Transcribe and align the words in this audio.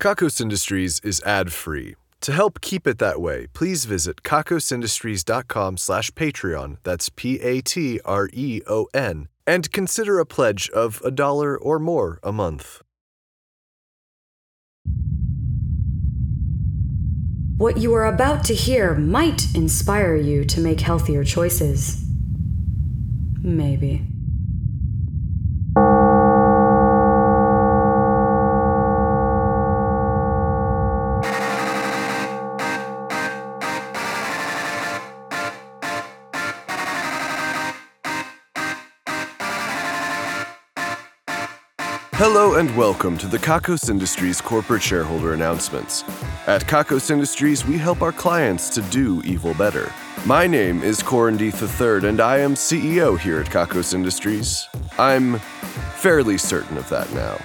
Kakos 0.00 0.40
Industries 0.40 0.98
is 1.00 1.20
ad-free. 1.26 1.94
To 2.22 2.32
help 2.32 2.62
keep 2.62 2.86
it 2.86 2.96
that 3.00 3.20
way, 3.20 3.48
please 3.52 3.84
visit 3.84 4.22
kakosindustries.com 4.22 5.76
slash 5.76 6.10
Patreon, 6.12 6.78
that's 6.84 7.10
P-A-T-R-E-O-N, 7.10 7.68
and 9.46 9.72
consider 9.72 10.18
a 10.18 10.24
pledge 10.24 10.70
of 10.70 11.02
a 11.04 11.10
dollar 11.10 11.54
or 11.58 11.78
more 11.78 12.18
a 12.22 12.32
month. 12.32 12.80
What 17.58 17.76
you 17.76 17.92
are 17.92 18.06
about 18.06 18.42
to 18.44 18.54
hear 18.54 18.94
might 18.94 19.54
inspire 19.54 20.16
you 20.16 20.46
to 20.46 20.62
make 20.62 20.80
healthier 20.80 21.24
choices. 21.24 22.02
Maybe. 23.42 24.09
Hello 42.32 42.54
and 42.54 42.74
welcome 42.76 43.18
to 43.18 43.26
the 43.26 43.40
Kakos 43.40 43.90
Industries 43.90 44.40
corporate 44.40 44.84
shareholder 44.84 45.34
announcements. 45.34 46.04
At 46.46 46.62
Kakos 46.62 47.10
Industries, 47.10 47.66
we 47.66 47.76
help 47.76 48.02
our 48.02 48.12
clients 48.12 48.68
to 48.70 48.82
do 48.82 49.20
evil 49.24 49.52
better. 49.54 49.92
My 50.26 50.46
name 50.46 50.84
is 50.84 51.02
Corin 51.02 51.36
Deeth 51.36 51.60
III, 51.60 52.08
and 52.08 52.20
I 52.20 52.38
am 52.38 52.54
CEO 52.54 53.18
here 53.18 53.40
at 53.40 53.48
Kakos 53.48 53.94
Industries. 53.94 54.68
I'm 54.96 55.40
fairly 55.96 56.38
certain 56.38 56.78
of 56.78 56.88
that 56.90 57.12
now. 57.14 57.36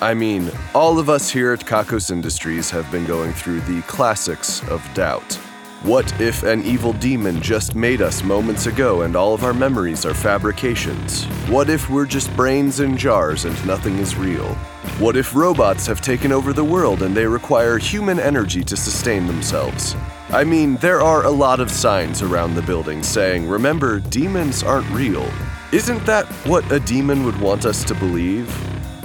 I 0.00 0.14
mean, 0.14 0.50
all 0.74 0.98
of 0.98 1.08
us 1.08 1.30
here 1.30 1.52
at 1.52 1.60
Kakos 1.60 2.10
Industries 2.10 2.70
have 2.70 2.90
been 2.90 3.06
going 3.06 3.32
through 3.34 3.60
the 3.60 3.82
classics 3.82 4.68
of 4.68 4.82
doubt. 4.94 5.38
What 5.84 6.18
if 6.18 6.44
an 6.44 6.62
evil 6.62 6.94
demon 6.94 7.42
just 7.42 7.74
made 7.74 8.00
us 8.00 8.24
moments 8.24 8.64
ago 8.64 9.02
and 9.02 9.14
all 9.14 9.34
of 9.34 9.44
our 9.44 9.52
memories 9.52 10.06
are 10.06 10.14
fabrications? 10.14 11.26
What 11.46 11.68
if 11.68 11.90
we're 11.90 12.06
just 12.06 12.34
brains 12.34 12.80
in 12.80 12.96
jars 12.96 13.44
and 13.44 13.66
nothing 13.66 13.98
is 13.98 14.16
real? 14.16 14.54
What 14.98 15.14
if 15.14 15.34
robots 15.34 15.86
have 15.86 16.00
taken 16.00 16.32
over 16.32 16.54
the 16.54 16.64
world 16.64 17.02
and 17.02 17.14
they 17.14 17.26
require 17.26 17.76
human 17.76 18.18
energy 18.18 18.64
to 18.64 18.78
sustain 18.78 19.26
themselves? 19.26 19.94
I 20.30 20.42
mean, 20.42 20.76
there 20.76 21.02
are 21.02 21.24
a 21.24 21.30
lot 21.30 21.60
of 21.60 21.70
signs 21.70 22.22
around 22.22 22.54
the 22.54 22.62
building 22.62 23.02
saying, 23.02 23.46
remember, 23.46 24.00
demons 24.00 24.62
aren't 24.62 24.88
real. 24.88 25.30
Isn't 25.70 26.06
that 26.06 26.24
what 26.46 26.72
a 26.72 26.80
demon 26.80 27.26
would 27.26 27.38
want 27.42 27.66
us 27.66 27.84
to 27.84 27.94
believe? 27.94 28.48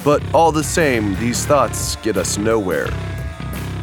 But 0.05 0.23
all 0.33 0.53
the 0.53 0.63
same, 0.63 1.17
these 1.19 1.45
thoughts 1.45 1.97
get 1.97 2.15
us 2.15 2.37
nowhere. 2.37 2.87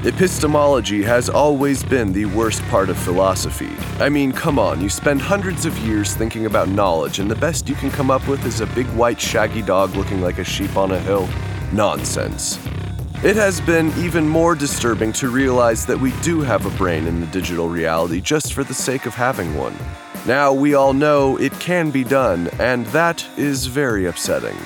Epistemology 0.06 1.02
has 1.02 1.28
always 1.28 1.82
been 1.82 2.12
the 2.12 2.26
worst 2.26 2.62
part 2.66 2.88
of 2.90 2.96
philosophy. 2.96 3.72
I 3.98 4.08
mean, 4.08 4.30
come 4.30 4.56
on, 4.56 4.80
you 4.80 4.88
spend 4.88 5.20
hundreds 5.20 5.66
of 5.66 5.76
years 5.78 6.14
thinking 6.14 6.46
about 6.46 6.68
knowledge, 6.68 7.18
and 7.18 7.28
the 7.28 7.34
best 7.34 7.68
you 7.68 7.74
can 7.74 7.90
come 7.90 8.08
up 8.08 8.28
with 8.28 8.46
is 8.46 8.60
a 8.60 8.66
big 8.66 8.86
white 8.90 9.20
shaggy 9.20 9.62
dog 9.62 9.96
looking 9.96 10.20
like 10.20 10.38
a 10.38 10.44
sheep 10.44 10.76
on 10.76 10.92
a 10.92 11.00
hill? 11.00 11.28
Nonsense. 11.72 12.56
It 13.24 13.34
has 13.34 13.60
been 13.60 13.92
even 13.98 14.28
more 14.28 14.54
disturbing 14.54 15.12
to 15.14 15.28
realize 15.28 15.84
that 15.86 15.98
we 15.98 16.12
do 16.20 16.40
have 16.40 16.66
a 16.66 16.78
brain 16.78 17.08
in 17.08 17.20
the 17.20 17.26
digital 17.26 17.68
reality 17.68 18.20
just 18.20 18.52
for 18.52 18.62
the 18.62 18.74
sake 18.74 19.06
of 19.06 19.14
having 19.14 19.56
one. 19.56 19.76
Now 20.24 20.52
we 20.52 20.74
all 20.74 20.92
know 20.92 21.36
it 21.38 21.52
can 21.58 21.90
be 21.90 22.04
done, 22.04 22.48
and 22.60 22.86
that 22.86 23.26
is 23.36 23.66
very 23.66 24.06
upsetting. 24.06 24.56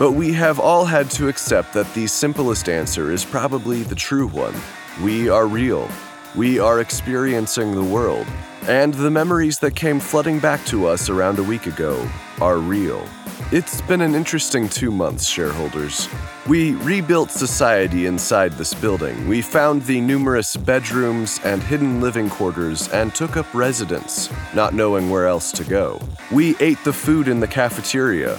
But 0.00 0.12
we 0.12 0.32
have 0.32 0.58
all 0.58 0.84
had 0.84 1.12
to 1.12 1.28
accept 1.28 1.74
that 1.74 1.94
the 1.94 2.08
simplest 2.08 2.68
answer 2.68 3.12
is 3.12 3.24
probably 3.24 3.84
the 3.84 3.94
true 3.94 4.26
one. 4.26 4.54
We 5.02 5.30
are 5.30 5.46
real. 5.46 5.88
We 6.36 6.58
are 6.58 6.80
experiencing 6.80 7.74
the 7.74 7.82
world. 7.82 8.26
And 8.68 8.92
the 8.92 9.10
memories 9.10 9.58
that 9.60 9.74
came 9.74 9.98
flooding 9.98 10.40
back 10.40 10.62
to 10.66 10.86
us 10.86 11.08
around 11.08 11.38
a 11.38 11.42
week 11.42 11.66
ago 11.66 12.06
are 12.38 12.58
real. 12.58 13.08
It's 13.50 13.80
been 13.80 14.02
an 14.02 14.14
interesting 14.14 14.68
two 14.68 14.90
months, 14.90 15.26
shareholders. 15.26 16.06
We 16.46 16.74
rebuilt 16.74 17.30
society 17.30 18.04
inside 18.04 18.52
this 18.52 18.74
building. 18.74 19.26
We 19.26 19.40
found 19.40 19.86
the 19.86 20.02
numerous 20.02 20.54
bedrooms 20.54 21.40
and 21.44 21.62
hidden 21.62 22.02
living 22.02 22.28
quarters 22.28 22.90
and 22.90 23.14
took 23.14 23.38
up 23.38 23.52
residence, 23.54 24.28
not 24.54 24.74
knowing 24.74 25.08
where 25.08 25.26
else 25.26 25.50
to 25.52 25.64
go. 25.64 25.98
We 26.30 26.56
ate 26.60 26.84
the 26.84 26.92
food 26.92 27.26
in 27.26 27.40
the 27.40 27.48
cafeteria. 27.48 28.36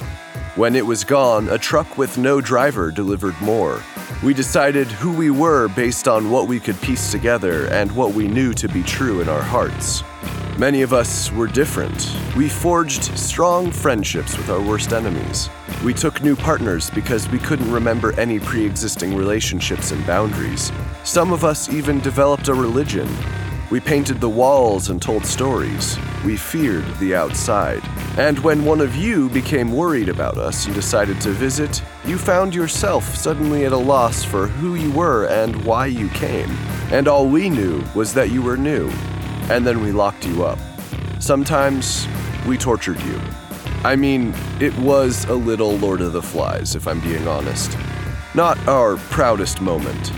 When 0.55 0.75
it 0.75 0.85
was 0.85 1.03
gone, 1.03 1.49
a 1.49 1.57
truck 1.57 1.97
with 1.97 2.19
no 2.19 2.39
driver 2.39 2.91
delivered 2.91 3.39
more. 3.41 3.81
We 4.23 4.35
decided 4.35 4.85
who 4.85 5.11
we 5.11 5.31
were 5.31 5.67
based 5.69 6.07
on 6.07 6.29
what 6.29 6.47
we 6.47 6.59
could 6.59 6.79
piece 6.81 7.09
together 7.09 7.65
and 7.71 7.91
what 7.93 8.13
we 8.13 8.27
knew 8.27 8.53
to 8.53 8.67
be 8.67 8.83
true 8.83 9.19
in 9.19 9.27
our 9.27 9.41
hearts. 9.41 10.03
Many 10.59 10.83
of 10.83 10.93
us 10.93 11.31
were 11.31 11.47
different. 11.47 12.15
We 12.37 12.47
forged 12.47 13.17
strong 13.17 13.71
friendships 13.71 14.37
with 14.37 14.47
our 14.51 14.61
worst 14.61 14.93
enemies. 14.93 15.49
We 15.83 15.95
took 15.95 16.21
new 16.21 16.35
partners 16.35 16.91
because 16.91 17.27
we 17.29 17.39
couldn't 17.39 17.71
remember 17.71 18.13
any 18.19 18.39
pre 18.39 18.63
existing 18.63 19.15
relationships 19.15 19.91
and 19.91 20.05
boundaries. 20.05 20.71
Some 21.03 21.33
of 21.33 21.43
us 21.43 21.67
even 21.69 21.99
developed 21.99 22.47
a 22.47 22.53
religion. 22.53 23.07
We 23.71 23.79
painted 23.79 24.19
the 24.19 24.27
walls 24.27 24.89
and 24.89 25.01
told 25.01 25.25
stories. 25.25 25.97
We 26.25 26.35
feared 26.35 26.83
the 26.97 27.15
outside. 27.15 27.81
And 28.17 28.37
when 28.39 28.65
one 28.65 28.81
of 28.81 28.97
you 28.97 29.29
became 29.29 29.71
worried 29.71 30.09
about 30.09 30.37
us 30.37 30.65
and 30.65 30.75
decided 30.75 31.21
to 31.21 31.29
visit, 31.29 31.81
you 32.03 32.17
found 32.17 32.53
yourself 32.53 33.15
suddenly 33.15 33.63
at 33.63 33.71
a 33.71 33.77
loss 33.77 34.25
for 34.25 34.47
who 34.47 34.75
you 34.75 34.91
were 34.91 35.25
and 35.27 35.63
why 35.63 35.85
you 35.85 36.09
came. 36.09 36.49
And 36.91 37.07
all 37.07 37.29
we 37.29 37.49
knew 37.49 37.81
was 37.95 38.13
that 38.13 38.29
you 38.29 38.41
were 38.41 38.57
new. 38.57 38.89
And 39.49 39.65
then 39.65 39.81
we 39.81 39.93
locked 39.93 40.27
you 40.27 40.43
up. 40.43 40.59
Sometimes 41.21 42.09
we 42.45 42.57
tortured 42.57 43.01
you. 43.03 43.21
I 43.85 43.95
mean, 43.95 44.33
it 44.59 44.77
was 44.79 45.23
a 45.25 45.33
little 45.33 45.77
Lord 45.77 46.01
of 46.01 46.11
the 46.11 46.21
Flies, 46.21 46.75
if 46.75 46.89
I'm 46.89 46.99
being 46.99 47.25
honest. 47.25 47.77
Not 48.35 48.57
our 48.67 48.97
proudest 48.97 49.61
moment. 49.61 50.11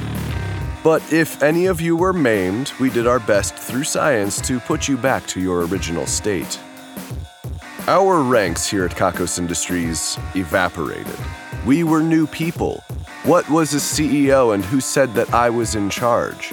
But 0.84 1.14
if 1.14 1.42
any 1.42 1.68
of 1.68 1.80
you 1.80 1.96
were 1.96 2.12
maimed, 2.12 2.74
we 2.78 2.90
did 2.90 3.08
our 3.08 3.20
best 3.20 3.56
through 3.56 3.86
science 3.86 4.42
to 4.42 4.60
put 4.60 4.90
you 4.90 4.98
back 4.98 5.26
to 5.28 5.40
your 5.40 5.66
original 5.66 6.06
state. 6.06 6.60
Our 7.88 8.22
ranks 8.22 8.70
here 8.70 8.84
at 8.84 8.92
Kakos 8.92 9.40
Industries 9.40 10.18
evaporated. 10.36 11.18
We 11.66 11.86
were 11.86 12.04
new 12.04 12.28
people. 12.28 12.84
What 13.24 13.50
was 13.50 13.74
a 13.74 13.78
CEO 13.78 14.54
and 14.54 14.66
who 14.66 14.82
said 14.82 15.14
that 15.14 15.34
I 15.34 15.50
was 15.50 15.76
in 15.76 15.90
charge? 15.90 16.52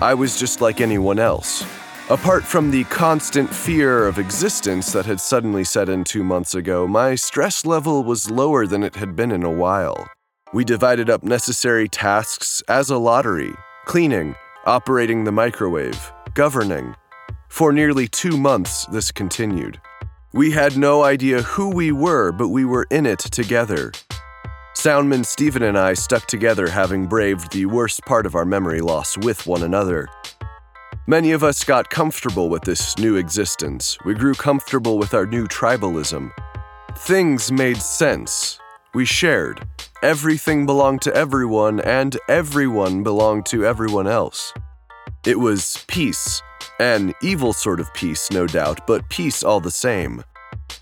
I 0.00 0.14
was 0.14 0.38
just 0.38 0.60
like 0.60 0.80
anyone 0.80 1.18
else. 1.18 1.64
Apart 2.10 2.44
from 2.44 2.70
the 2.70 2.84
constant 2.84 3.52
fear 3.52 4.06
of 4.06 4.20
existence 4.20 4.92
that 4.92 5.06
had 5.06 5.20
suddenly 5.20 5.64
set 5.64 5.88
in 5.88 6.04
two 6.04 6.22
months 6.22 6.54
ago, 6.54 6.86
my 6.86 7.16
stress 7.16 7.66
level 7.66 8.04
was 8.04 8.30
lower 8.30 8.68
than 8.68 8.84
it 8.84 8.94
had 8.94 9.16
been 9.16 9.32
in 9.32 9.42
a 9.42 9.50
while. 9.50 10.08
We 10.52 10.64
divided 10.64 11.10
up 11.10 11.24
necessary 11.24 11.88
tasks 11.88 12.62
as 12.68 12.88
a 12.90 12.98
lottery 12.98 13.54
cleaning, 13.84 14.34
operating 14.66 15.24
the 15.24 15.32
microwave, 15.32 16.12
governing. 16.34 16.94
For 17.48 17.72
nearly 17.72 18.08
two 18.08 18.36
months, 18.36 18.86
this 18.86 19.12
continued. 19.12 19.80
We 20.32 20.50
had 20.50 20.76
no 20.76 21.04
idea 21.04 21.42
who 21.42 21.70
we 21.70 21.92
were, 21.92 22.32
but 22.32 22.48
we 22.48 22.64
were 22.64 22.86
in 22.90 23.06
it 23.06 23.20
together. 23.20 23.92
Soundman 24.74 25.24
Stephen 25.24 25.62
and 25.62 25.78
I 25.78 25.94
stuck 25.94 26.26
together, 26.26 26.68
having 26.68 27.06
braved 27.06 27.52
the 27.52 27.66
worst 27.66 28.00
part 28.02 28.26
of 28.26 28.34
our 28.34 28.44
memory 28.44 28.80
loss 28.80 29.16
with 29.16 29.46
one 29.46 29.62
another. 29.62 30.08
Many 31.06 31.32
of 31.32 31.44
us 31.44 31.62
got 31.62 31.90
comfortable 31.90 32.48
with 32.48 32.62
this 32.62 32.98
new 32.98 33.16
existence. 33.16 33.96
We 34.04 34.14
grew 34.14 34.34
comfortable 34.34 34.98
with 34.98 35.14
our 35.14 35.26
new 35.26 35.46
tribalism. 35.46 36.32
Things 36.96 37.52
made 37.52 37.76
sense. 37.76 38.58
We 38.94 39.04
shared. 39.04 39.66
Everything 40.02 40.66
belonged 40.66 41.02
to 41.02 41.14
everyone, 41.14 41.80
and 41.80 42.16
everyone 42.28 43.02
belonged 43.02 43.46
to 43.46 43.66
everyone 43.66 44.06
else. 44.06 44.54
It 45.26 45.40
was 45.40 45.84
peace. 45.88 46.42
An 46.78 47.12
evil 47.22 47.52
sort 47.52 47.80
of 47.80 47.92
peace, 47.94 48.30
no 48.30 48.46
doubt, 48.46 48.86
but 48.86 49.08
peace 49.08 49.42
all 49.42 49.60
the 49.60 49.70
same. 49.70 50.22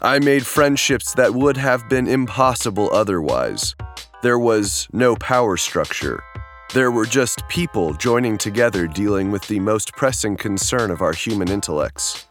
I 0.00 0.19
made 0.19 0.44
friendships 0.44 1.14
that 1.14 1.32
would 1.32 1.56
have 1.56 1.88
been 1.88 2.06
impossible 2.06 2.90
otherwise. 2.92 3.75
There 4.22 4.38
was 4.38 4.88
no 4.92 5.16
power 5.16 5.56
structure. 5.56 6.22
There 6.75 6.90
were 6.90 7.06
just 7.06 7.46
people 7.48 7.94
joining 7.94 8.38
together 8.38 8.87
dealing 8.87 9.31
with 9.31 9.46
the 9.46 9.60
most 9.60 9.92
pressing 9.92 10.37
concern 10.37 10.90
of 10.90 11.02
our 11.02 11.12
human 11.12 11.50
intellects 11.50 12.26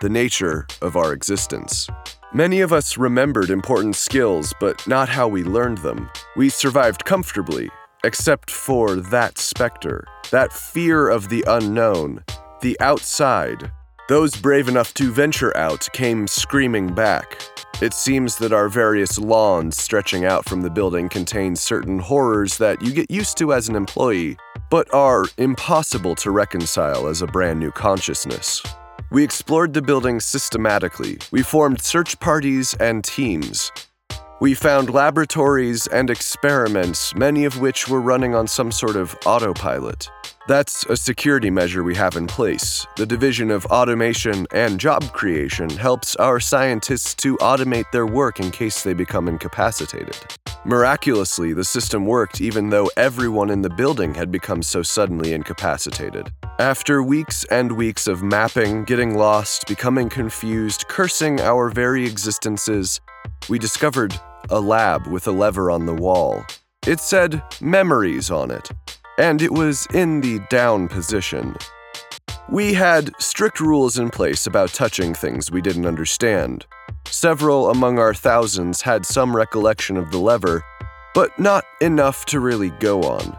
the 0.00 0.08
nature 0.08 0.66
of 0.80 0.96
our 0.96 1.12
existence. 1.12 1.86
Many 2.32 2.60
of 2.60 2.72
us 2.72 2.96
remembered 2.96 3.50
important 3.50 3.96
skills, 3.96 4.54
but 4.60 4.86
not 4.86 5.08
how 5.08 5.26
we 5.26 5.42
learned 5.42 5.78
them. 5.78 6.08
We 6.36 6.48
survived 6.48 7.04
comfortably, 7.04 7.70
except 8.04 8.52
for 8.52 8.94
that 8.94 9.36
specter, 9.36 10.06
that 10.30 10.52
fear 10.52 11.08
of 11.08 11.28
the 11.28 11.42
unknown, 11.48 12.22
the 12.60 12.78
outside. 12.78 13.72
Those 14.08 14.36
brave 14.36 14.68
enough 14.68 14.94
to 14.94 15.10
venture 15.10 15.56
out 15.56 15.88
came 15.92 16.28
screaming 16.28 16.94
back. 16.94 17.42
It 17.82 17.94
seems 17.94 18.36
that 18.36 18.52
our 18.52 18.68
various 18.68 19.18
lawns 19.18 19.76
stretching 19.76 20.24
out 20.24 20.48
from 20.48 20.62
the 20.62 20.70
building 20.70 21.08
contain 21.08 21.56
certain 21.56 21.98
horrors 21.98 22.58
that 22.58 22.80
you 22.80 22.92
get 22.92 23.10
used 23.10 23.38
to 23.38 23.52
as 23.52 23.68
an 23.68 23.74
employee, 23.74 24.36
but 24.70 24.92
are 24.94 25.24
impossible 25.36 26.14
to 26.16 26.30
reconcile 26.30 27.08
as 27.08 27.22
a 27.22 27.26
brand 27.26 27.58
new 27.58 27.72
consciousness. 27.72 28.62
We 29.12 29.24
explored 29.24 29.74
the 29.74 29.82
building 29.82 30.20
systematically. 30.20 31.18
We 31.32 31.42
formed 31.42 31.82
search 31.82 32.20
parties 32.20 32.74
and 32.74 33.02
teams. 33.02 33.72
We 34.40 34.54
found 34.54 34.94
laboratories 34.94 35.88
and 35.88 36.08
experiments, 36.08 37.12
many 37.16 37.44
of 37.44 37.60
which 37.60 37.88
were 37.88 38.00
running 38.00 38.36
on 38.36 38.46
some 38.46 38.70
sort 38.70 38.94
of 38.94 39.16
autopilot. 39.26 40.08
That's 40.46 40.86
a 40.86 40.96
security 40.96 41.50
measure 41.50 41.82
we 41.82 41.96
have 41.96 42.14
in 42.14 42.28
place. 42.28 42.86
The 42.96 43.04
Division 43.04 43.50
of 43.50 43.66
Automation 43.66 44.46
and 44.52 44.78
Job 44.78 45.02
Creation 45.12 45.70
helps 45.70 46.14
our 46.16 46.38
scientists 46.38 47.12
to 47.16 47.36
automate 47.38 47.90
their 47.90 48.06
work 48.06 48.38
in 48.38 48.52
case 48.52 48.84
they 48.84 48.94
become 48.94 49.26
incapacitated. 49.26 50.16
Miraculously, 50.64 51.52
the 51.52 51.64
system 51.64 52.06
worked 52.06 52.40
even 52.40 52.70
though 52.70 52.88
everyone 52.96 53.50
in 53.50 53.62
the 53.62 53.70
building 53.70 54.14
had 54.14 54.30
become 54.30 54.62
so 54.62 54.82
suddenly 54.82 55.32
incapacitated. 55.32 56.30
After 56.60 57.02
weeks 57.02 57.44
and 57.44 57.72
weeks 57.72 58.06
of 58.06 58.22
mapping, 58.22 58.84
getting 58.84 59.16
lost, 59.16 59.66
becoming 59.66 60.10
confused, 60.10 60.88
cursing 60.88 61.40
our 61.40 61.70
very 61.70 62.04
existences, 62.04 63.00
we 63.48 63.58
discovered 63.58 64.14
a 64.50 64.60
lab 64.60 65.06
with 65.06 65.26
a 65.26 65.32
lever 65.32 65.70
on 65.70 65.86
the 65.86 65.94
wall. 65.94 66.44
It 66.86 67.00
said 67.00 67.42
memories 67.62 68.30
on 68.30 68.50
it, 68.50 68.68
and 69.16 69.40
it 69.40 69.52
was 69.52 69.86
in 69.94 70.20
the 70.20 70.40
down 70.50 70.88
position. 70.88 71.56
We 72.50 72.74
had 72.74 73.10
strict 73.18 73.60
rules 73.60 73.98
in 73.98 74.10
place 74.10 74.46
about 74.46 74.74
touching 74.74 75.14
things 75.14 75.50
we 75.50 75.62
didn't 75.62 75.86
understand. 75.86 76.66
Several 77.06 77.70
among 77.70 77.98
our 77.98 78.12
thousands 78.12 78.82
had 78.82 79.06
some 79.06 79.34
recollection 79.34 79.96
of 79.96 80.10
the 80.10 80.18
lever, 80.18 80.62
but 81.14 81.38
not 81.38 81.64
enough 81.80 82.26
to 82.26 82.38
really 82.38 82.68
go 82.68 83.02
on. 83.04 83.34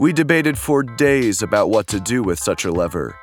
We 0.00 0.12
debated 0.12 0.56
for 0.56 0.84
days 0.84 1.42
about 1.42 1.70
what 1.70 1.88
to 1.88 1.98
do 1.98 2.22
with 2.22 2.38
such 2.38 2.64
a 2.64 2.70
lever. 2.70 3.18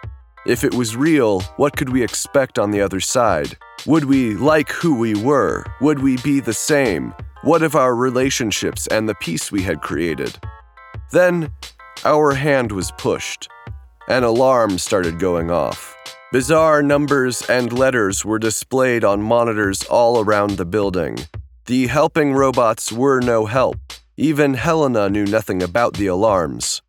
If 0.45 0.65
it 0.65 0.73
was 0.73 0.97
real, 0.97 1.39
what 1.55 1.77
could 1.77 1.87
we 1.87 2.03
expect 2.03 2.59
on 2.59 2.71
the 2.71 2.81
other 2.81 2.99
side? 2.99 3.55
Would 3.85 4.03
we 4.03 4.33
like 4.33 4.69
who 4.73 4.99
we 4.99 5.15
were? 5.15 5.63
Would 5.79 5.99
we 5.99 6.17
be 6.17 6.41
the 6.41 6.53
same? 6.53 7.13
What 7.43 7.63
of 7.63 7.77
our 7.77 7.95
relationships 7.95 8.87
and 8.87 9.07
the 9.07 9.15
peace 9.15 9.53
we 9.53 9.61
had 9.61 9.81
created? 9.81 10.37
Then, 11.13 11.49
our 12.03 12.33
hand 12.33 12.73
was 12.73 12.91
pushed. 12.97 13.47
An 14.09 14.25
alarm 14.25 14.77
started 14.77 15.17
going 15.17 15.51
off. 15.51 15.95
Bizarre 16.33 16.83
numbers 16.83 17.41
and 17.47 17.71
letters 17.71 18.25
were 18.25 18.37
displayed 18.37 19.05
on 19.05 19.21
monitors 19.21 19.83
all 19.83 20.19
around 20.19 20.57
the 20.57 20.65
building. 20.65 21.19
The 21.67 21.87
helping 21.87 22.33
robots 22.33 22.91
were 22.91 23.21
no 23.21 23.45
help. 23.45 23.77
Even 24.17 24.53
Helena 24.53 25.09
knew 25.09 25.25
nothing 25.25 25.61
about 25.61 25.95
the 25.95 26.07
alarms. 26.07 26.81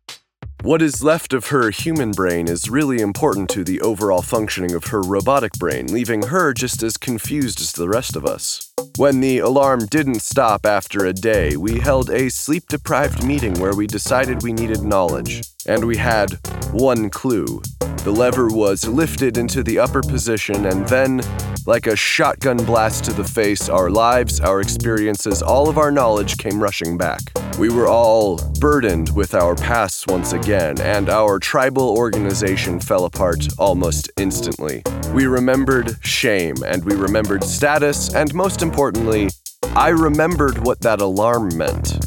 What 0.61 0.81
is 0.81 1.03
left 1.03 1.33
of 1.33 1.47
her 1.47 1.71
human 1.71 2.11
brain 2.11 2.47
is 2.47 2.69
really 2.69 3.01
important 3.01 3.49
to 3.49 3.65
the 3.65 3.81
overall 3.81 4.21
functioning 4.21 4.73
of 4.73 4.85
her 4.85 5.01
robotic 5.01 5.51
brain, 5.59 5.87
leaving 5.87 6.27
her 6.27 6.53
just 6.53 6.81
as 6.83 6.95
confused 6.95 7.59
as 7.59 7.73
the 7.73 7.89
rest 7.89 8.15
of 8.15 8.25
us. 8.25 8.66
When 8.97 9.21
the 9.21 9.39
alarm 9.39 9.85
didn't 9.87 10.21
stop 10.21 10.65
after 10.65 11.05
a 11.05 11.13
day, 11.13 11.55
we 11.57 11.79
held 11.79 12.09
a 12.09 12.29
sleep 12.29 12.67
deprived 12.67 13.23
meeting 13.23 13.53
where 13.59 13.75
we 13.75 13.87
decided 13.87 14.43
we 14.43 14.53
needed 14.53 14.81
knowledge. 14.81 15.43
And 15.67 15.85
we 15.85 15.97
had 15.97 16.39
one 16.71 17.09
clue. 17.09 17.61
The 18.03 18.11
lever 18.11 18.47
was 18.47 18.87
lifted 18.87 19.37
into 19.37 19.63
the 19.63 19.79
upper 19.79 20.01
position, 20.01 20.65
and 20.65 20.87
then, 20.87 21.21
like 21.65 21.87
a 21.87 21.95
shotgun 21.95 22.57
blast 22.57 23.03
to 23.05 23.13
the 23.13 23.23
face, 23.23 23.67
our 23.67 23.89
lives, 23.89 24.39
our 24.39 24.61
experiences, 24.61 25.41
all 25.41 25.67
of 25.67 25.77
our 25.77 25.91
knowledge 25.91 26.37
came 26.37 26.63
rushing 26.63 26.97
back. 26.97 27.19
We 27.59 27.69
were 27.69 27.87
all 27.87 28.37
burdened 28.59 29.09
with 29.15 29.33
our 29.33 29.55
pasts 29.55 30.05
once 30.07 30.31
again, 30.31 30.79
and 30.79 31.09
our 31.09 31.39
tribal 31.39 31.89
organization 31.89 32.79
fell 32.79 33.05
apart 33.05 33.47
almost 33.57 34.09
instantly. 34.17 34.83
We 35.11 35.25
remembered 35.25 35.97
shame, 36.05 36.55
and 36.65 36.85
we 36.85 36.95
remembered 36.95 37.43
status, 37.43 38.13
and 38.13 38.33
most 38.33 38.61
importantly, 38.67 39.29
I 39.75 39.89
remembered 39.89 40.57
what 40.57 40.81
that 40.81 40.99
alarm 40.99 41.57
meant. 41.57 41.97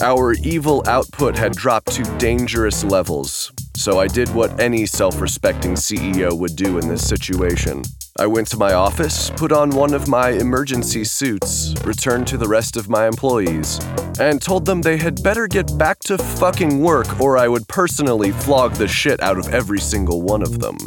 Our 0.00 0.34
evil 0.34 0.84
output 0.86 1.36
had 1.36 1.56
dropped 1.56 1.90
to 1.94 2.04
dangerous 2.18 2.84
levels, 2.84 3.50
so 3.74 3.98
I 3.98 4.06
did 4.06 4.32
what 4.32 4.60
any 4.60 4.86
self 4.86 5.20
respecting 5.20 5.72
CEO 5.74 6.38
would 6.38 6.54
do 6.54 6.78
in 6.78 6.88
this 6.88 7.06
situation. 7.06 7.82
I 8.16 8.28
went 8.28 8.46
to 8.48 8.56
my 8.56 8.74
office, 8.74 9.30
put 9.30 9.50
on 9.50 9.70
one 9.70 9.92
of 9.92 10.06
my 10.06 10.30
emergency 10.30 11.02
suits, 11.02 11.74
returned 11.84 12.28
to 12.28 12.36
the 12.36 12.46
rest 12.46 12.76
of 12.76 12.88
my 12.88 13.08
employees, 13.08 13.80
and 14.20 14.40
told 14.40 14.66
them 14.66 14.82
they 14.82 14.98
had 14.98 15.20
better 15.20 15.48
get 15.48 15.76
back 15.76 15.98
to 16.10 16.16
fucking 16.16 16.78
work 16.78 17.20
or 17.20 17.36
I 17.38 17.48
would 17.48 17.66
personally 17.66 18.30
flog 18.30 18.74
the 18.74 18.86
shit 18.86 19.20
out 19.20 19.36
of 19.36 19.52
every 19.52 19.80
single 19.80 20.22
one 20.22 20.42
of 20.42 20.60
them. 20.60 20.78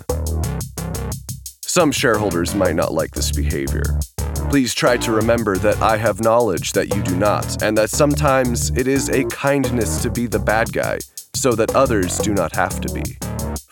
Some 1.64 1.92
shareholders 1.92 2.56
might 2.56 2.76
not 2.76 2.94
like 2.94 3.12
this 3.12 3.32
behavior. 3.32 4.00
Please 4.50 4.74
try 4.74 4.96
to 4.96 5.12
remember 5.12 5.58
that 5.58 5.82
I 5.82 5.98
have 5.98 6.22
knowledge 6.22 6.72
that 6.72 6.96
you 6.96 7.04
do 7.04 7.18
not, 7.18 7.62
and 7.62 7.78
that 7.78 7.90
sometimes 7.90 8.70
it 8.78 8.88
is 8.88 9.10
a 9.10 9.26
kindness 9.26 10.02
to 10.04 10.10
be 10.10 10.26
the 10.26 10.40
bad 10.40 10.72
guy 10.72 11.00
so 11.34 11.54
that 11.54 11.76
others 11.76 12.18
do 12.20 12.34
not 12.34 12.56
have 12.56 12.80
to 12.80 12.94
be. 12.94 13.18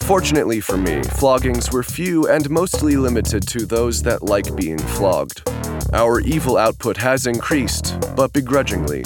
Fortunately 0.02 0.60
for 0.60 0.76
me, 0.78 1.02
floggings 1.02 1.72
were 1.72 1.82
few 1.82 2.28
and 2.28 2.50
mostly 2.50 2.98
limited 2.98 3.48
to 3.48 3.66
those 3.66 4.04
that 4.04 4.24
like 4.24 4.54
being 4.58 4.78
flogged. 4.78 5.50
Our 5.94 6.20
evil 6.20 6.58
output 6.58 6.98
has 6.98 7.26
increased, 7.26 7.98
but 8.14 8.34
begrudgingly. 8.34 9.04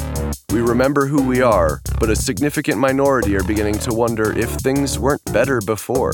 We 0.52 0.62
remember 0.62 1.06
who 1.06 1.22
we 1.22 1.44
are, 1.44 1.80
but 2.00 2.10
a 2.10 2.16
significant 2.16 2.80
minority 2.80 3.36
are 3.36 3.44
beginning 3.44 3.78
to 3.80 3.94
wonder 3.94 4.36
if 4.36 4.50
things 4.50 4.98
weren't 4.98 5.24
better 5.32 5.62
before. 5.62 6.14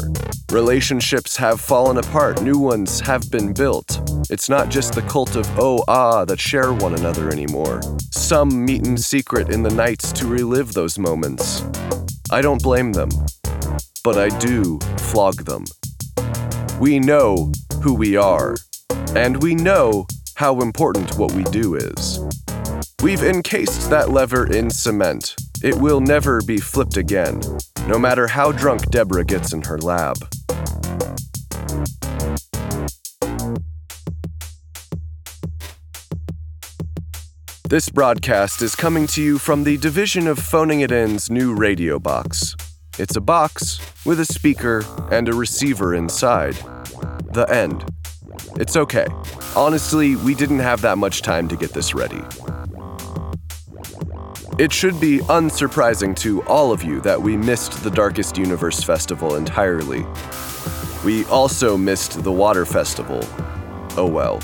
Relationships 0.51 1.37
have 1.37 1.61
fallen 1.61 1.97
apart, 1.97 2.41
new 2.41 2.57
ones 2.57 2.99
have 2.99 3.31
been 3.31 3.53
built. 3.53 4.01
It's 4.29 4.49
not 4.49 4.67
just 4.67 4.93
the 4.93 5.03
cult 5.03 5.37
of 5.37 5.47
oh 5.57 5.85
ah 5.87 6.25
that 6.25 6.39
share 6.39 6.73
one 6.73 6.95
another 6.95 7.29
anymore. 7.29 7.79
Some 8.11 8.65
meet 8.65 8.85
in 8.85 8.97
secret 8.97 9.49
in 9.49 9.63
the 9.63 9.73
nights 9.73 10.11
to 10.13 10.27
relive 10.27 10.73
those 10.73 10.99
moments. 10.99 11.63
I 12.29 12.41
don't 12.41 12.61
blame 12.61 12.91
them, 12.91 13.09
but 14.03 14.17
I 14.17 14.37
do 14.39 14.79
flog 14.97 15.45
them. 15.45 15.63
We 16.77 16.99
know 16.99 17.53
who 17.81 17.93
we 17.93 18.17
are, 18.17 18.57
and 19.15 19.41
we 19.41 19.55
know 19.55 20.07
how 20.35 20.59
important 20.59 21.17
what 21.17 21.31
we 21.31 21.43
do 21.45 21.75
is. 21.75 22.19
We've 23.01 23.23
encased 23.23 23.89
that 23.89 24.09
lever 24.09 24.51
in 24.51 24.69
cement. 24.69 25.35
It 25.63 25.75
will 25.75 26.01
never 26.01 26.41
be 26.41 26.57
flipped 26.57 26.97
again, 26.97 27.41
no 27.87 27.99
matter 27.99 28.27
how 28.27 28.51
drunk 28.51 28.89
Deborah 28.89 29.25
gets 29.25 29.53
in 29.53 29.61
her 29.63 29.77
lab. 29.77 30.17
This 37.67 37.89
broadcast 37.89 38.61
is 38.61 38.75
coming 38.75 39.07
to 39.07 39.21
you 39.21 39.37
from 39.37 39.63
the 39.63 39.77
division 39.77 40.27
of 40.27 40.39
Phoning 40.39 40.81
It 40.81 40.91
In's 40.91 41.29
new 41.29 41.53
radio 41.53 41.99
box. 41.99 42.55
It's 42.97 43.15
a 43.15 43.21
box 43.21 43.79
with 44.05 44.19
a 44.19 44.25
speaker 44.25 44.85
and 45.11 45.27
a 45.27 45.33
receiver 45.33 45.93
inside. 45.93 46.55
The 47.33 47.45
end. 47.49 47.83
It's 48.57 48.77
okay. 48.77 49.07
Honestly, 49.55 50.15
we 50.15 50.33
didn't 50.33 50.59
have 50.59 50.81
that 50.81 50.97
much 50.97 51.21
time 51.21 51.47
to 51.49 51.57
get 51.57 51.73
this 51.73 51.93
ready. 51.93 52.21
It 54.57 54.71
should 54.71 55.01
be 55.01 55.19
unsurprising 55.19 56.15
to 56.19 56.41
all 56.43 56.71
of 56.71 56.81
you 56.81 57.01
that 57.01 57.21
we 57.21 57.35
missed 57.35 57.83
the 57.83 57.91
Darkest 57.91 58.37
Universe 58.37 58.81
Festival 58.81 59.35
entirely. 59.35 60.05
We 61.03 61.25
also 61.25 61.75
missed 61.75 62.23
the 62.23 62.31
Water 62.31 62.65
Festival. 62.65 63.19
Oh 63.97 64.07
well. 64.09 64.41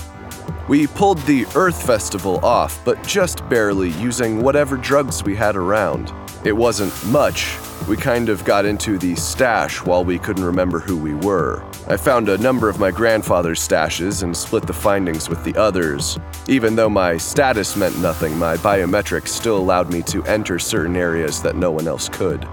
We 0.67 0.87
pulled 0.87 1.19
the 1.19 1.45
Earth 1.55 1.81
Festival 1.85 2.43
off, 2.43 2.83
but 2.83 3.01
just 3.07 3.47
barely 3.47 3.91
using 3.91 4.41
whatever 4.41 4.75
drugs 4.75 5.23
we 5.23 5.33
had 5.33 5.55
around. 5.55 6.11
It 6.43 6.53
wasn't 6.53 7.05
much. 7.05 7.55
We 7.87 7.97
kind 7.97 8.27
of 8.27 8.43
got 8.45 8.65
into 8.65 8.97
the 8.97 9.15
stash 9.15 9.83
while 9.83 10.03
we 10.03 10.17
couldn't 10.17 10.43
remember 10.43 10.79
who 10.79 10.97
we 10.97 11.13
were. 11.13 11.63
I 11.87 11.97
found 11.97 12.29
a 12.29 12.37
number 12.39 12.67
of 12.67 12.79
my 12.79 12.89
grandfather's 12.89 13.59
stashes 13.59 14.23
and 14.23 14.35
split 14.35 14.65
the 14.65 14.73
findings 14.73 15.29
with 15.29 15.43
the 15.43 15.55
others. 15.55 16.17
Even 16.47 16.75
though 16.75 16.89
my 16.89 17.17
status 17.17 17.75
meant 17.75 17.99
nothing, 17.99 18.37
my 18.39 18.57
biometrics 18.57 19.27
still 19.27 19.57
allowed 19.57 19.91
me 19.91 20.01
to 20.03 20.23
enter 20.23 20.57
certain 20.57 20.95
areas 20.95 21.43
that 21.43 21.55
no 21.55 21.69
one 21.69 21.87
else 21.87 22.09
could. 22.09 22.45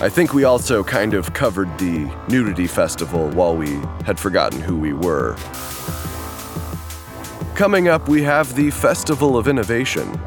I 0.00 0.08
think 0.08 0.32
we 0.32 0.44
also 0.44 0.84
kind 0.84 1.14
of 1.14 1.32
covered 1.34 1.76
the 1.78 2.08
nudity 2.28 2.68
festival 2.68 3.30
while 3.30 3.56
we 3.56 3.80
had 4.04 4.18
forgotten 4.18 4.60
who 4.60 4.76
we 4.76 4.92
were. 4.92 5.36
Coming 7.56 7.88
up, 7.88 8.08
we 8.08 8.22
have 8.22 8.54
the 8.56 8.70
Festival 8.70 9.36
of 9.36 9.46
Innovation. 9.46 10.20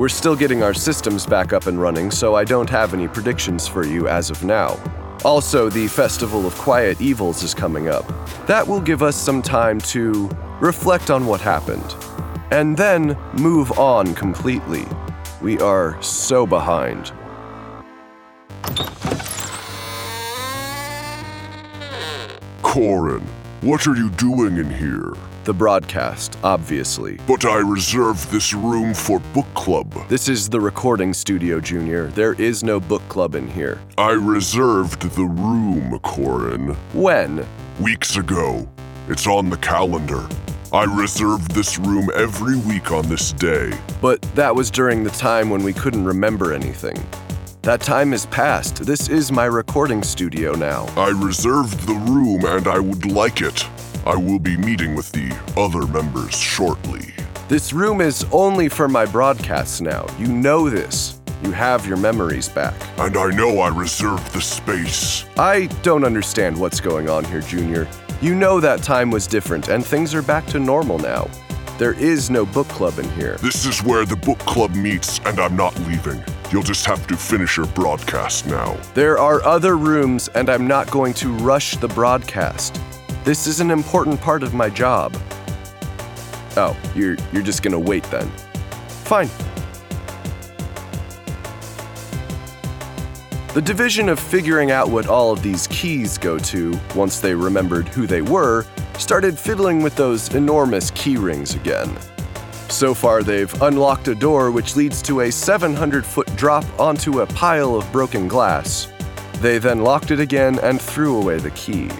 We're 0.00 0.08
still 0.08 0.34
getting 0.34 0.62
our 0.62 0.72
systems 0.72 1.26
back 1.26 1.52
up 1.52 1.66
and 1.66 1.78
running, 1.78 2.10
so 2.10 2.34
I 2.34 2.42
don't 2.42 2.70
have 2.70 2.94
any 2.94 3.06
predictions 3.06 3.68
for 3.68 3.84
you 3.84 4.08
as 4.08 4.30
of 4.30 4.42
now. 4.42 4.82
Also, 5.26 5.68
the 5.68 5.88
Festival 5.88 6.46
of 6.46 6.54
Quiet 6.54 6.98
Evils 7.02 7.42
is 7.42 7.52
coming 7.52 7.88
up. 7.88 8.06
That 8.46 8.66
will 8.66 8.80
give 8.80 9.02
us 9.02 9.14
some 9.14 9.42
time 9.42 9.78
to 9.92 10.30
reflect 10.58 11.10
on 11.10 11.26
what 11.26 11.42
happened, 11.42 11.94
and 12.50 12.78
then 12.78 13.14
move 13.34 13.78
on 13.78 14.14
completely. 14.14 14.86
We 15.42 15.58
are 15.58 16.00
so 16.00 16.46
behind. 16.46 17.12
Corin, 22.62 23.20
what 23.60 23.86
are 23.86 23.96
you 23.96 24.08
doing 24.08 24.56
in 24.56 24.70
here? 24.70 25.12
The 25.44 25.54
broadcast, 25.54 26.36
obviously. 26.44 27.18
But 27.26 27.46
I 27.46 27.60
reserved 27.60 28.30
this 28.30 28.52
room 28.52 28.92
for 28.92 29.20
book 29.32 29.46
club. 29.54 29.90
This 30.10 30.28
is 30.28 30.50
the 30.50 30.60
recording 30.60 31.14
studio, 31.14 31.60
Junior. 31.60 32.08
There 32.08 32.34
is 32.34 32.62
no 32.62 32.78
book 32.78 33.00
club 33.08 33.34
in 33.34 33.48
here. 33.48 33.80
I 33.96 34.10
reserved 34.10 35.00
the 35.16 35.24
room, 35.24 35.98
Corin. 36.00 36.76
When? 36.92 37.46
Weeks 37.80 38.16
ago. 38.16 38.68
It's 39.08 39.26
on 39.26 39.48
the 39.48 39.56
calendar. 39.56 40.28
I 40.74 40.84
reserved 40.84 41.52
this 41.52 41.78
room 41.78 42.10
every 42.14 42.58
week 42.58 42.92
on 42.92 43.08
this 43.08 43.32
day. 43.32 43.72
But 44.02 44.20
that 44.34 44.54
was 44.54 44.70
during 44.70 45.02
the 45.04 45.10
time 45.10 45.48
when 45.48 45.62
we 45.62 45.72
couldn't 45.72 46.04
remember 46.04 46.52
anything. 46.52 47.02
That 47.62 47.80
time 47.80 48.12
is 48.12 48.26
past. 48.26 48.84
This 48.84 49.08
is 49.08 49.32
my 49.32 49.46
recording 49.46 50.02
studio 50.02 50.54
now. 50.54 50.84
I 50.98 51.08
reserved 51.08 51.86
the 51.86 51.94
room 51.94 52.44
and 52.44 52.68
I 52.68 52.78
would 52.78 53.06
like 53.06 53.40
it. 53.40 53.66
I 54.06 54.16
will 54.16 54.38
be 54.38 54.56
meeting 54.56 54.94
with 54.94 55.12
the 55.12 55.30
other 55.56 55.86
members 55.86 56.34
shortly. 56.34 57.12
This 57.48 57.72
room 57.72 58.00
is 58.00 58.24
only 58.32 58.68
for 58.68 58.88
my 58.88 59.04
broadcasts 59.04 59.80
now. 59.80 60.06
You 60.18 60.28
know 60.28 60.70
this. 60.70 61.20
You 61.42 61.52
have 61.52 61.86
your 61.86 61.96
memories 61.96 62.48
back. 62.48 62.74
And 62.98 63.16
I 63.16 63.30
know 63.30 63.60
I 63.60 63.68
reserved 63.68 64.32
the 64.32 64.40
space. 64.40 65.24
I 65.36 65.66
don't 65.82 66.04
understand 66.04 66.58
what's 66.58 66.80
going 66.80 67.10
on 67.10 67.24
here, 67.24 67.40
Junior. 67.40 67.88
You 68.22 68.34
know 68.34 68.60
that 68.60 68.82
time 68.82 69.10
was 69.10 69.26
different 69.26 69.68
and 69.68 69.84
things 69.84 70.14
are 70.14 70.22
back 70.22 70.46
to 70.48 70.58
normal 70.58 70.98
now. 70.98 71.28
There 71.78 71.94
is 71.94 72.28
no 72.30 72.44
book 72.44 72.68
club 72.68 72.98
in 72.98 73.08
here. 73.12 73.36
This 73.38 73.64
is 73.64 73.82
where 73.82 74.04
the 74.04 74.16
book 74.16 74.38
club 74.40 74.74
meets, 74.74 75.18
and 75.20 75.40
I'm 75.40 75.56
not 75.56 75.78
leaving. 75.80 76.22
You'll 76.52 76.62
just 76.62 76.84
have 76.84 77.06
to 77.06 77.16
finish 77.16 77.56
your 77.56 77.66
broadcast 77.68 78.46
now. 78.46 78.78
There 78.92 79.18
are 79.18 79.42
other 79.44 79.78
rooms, 79.78 80.28
and 80.34 80.50
I'm 80.50 80.66
not 80.66 80.90
going 80.90 81.14
to 81.14 81.32
rush 81.36 81.76
the 81.76 81.88
broadcast. 81.88 82.78
This 83.24 83.46
is 83.46 83.60
an 83.60 83.70
important 83.70 84.20
part 84.20 84.42
of 84.42 84.54
my 84.54 84.70
job. 84.70 85.14
Oh, 86.56 86.76
you're 86.94 87.16
you're 87.32 87.42
just 87.42 87.62
gonna 87.62 87.78
wait 87.78 88.04
then. 88.04 88.28
Fine. 89.04 89.28
The 93.52 93.60
division 93.60 94.08
of 94.08 94.18
figuring 94.18 94.70
out 94.70 94.88
what 94.88 95.06
all 95.06 95.32
of 95.32 95.42
these 95.42 95.66
keys 95.66 96.16
go 96.16 96.38
to, 96.38 96.78
once 96.94 97.20
they 97.20 97.34
remembered 97.34 97.88
who 97.88 98.06
they 98.06 98.22
were, 98.22 98.64
started 98.96 99.38
fiddling 99.38 99.82
with 99.82 99.96
those 99.96 100.34
enormous 100.34 100.90
key 100.92 101.16
rings 101.16 101.54
again. 101.54 101.94
So 102.68 102.94
far, 102.94 103.22
they've 103.22 103.52
unlocked 103.60 104.08
a 104.08 104.14
door 104.14 104.50
which 104.50 104.76
leads 104.76 105.02
to 105.02 105.22
a 105.22 105.32
700 105.32 106.06
foot 106.06 106.34
drop 106.36 106.64
onto 106.78 107.20
a 107.20 107.26
pile 107.26 107.74
of 107.74 107.90
broken 107.90 108.28
glass. 108.28 108.88
They 109.40 109.58
then 109.58 109.82
locked 109.82 110.10
it 110.10 110.20
again 110.20 110.58
and 110.60 110.80
threw 110.80 111.18
away 111.18 111.38
the 111.38 111.50
key. 111.50 111.90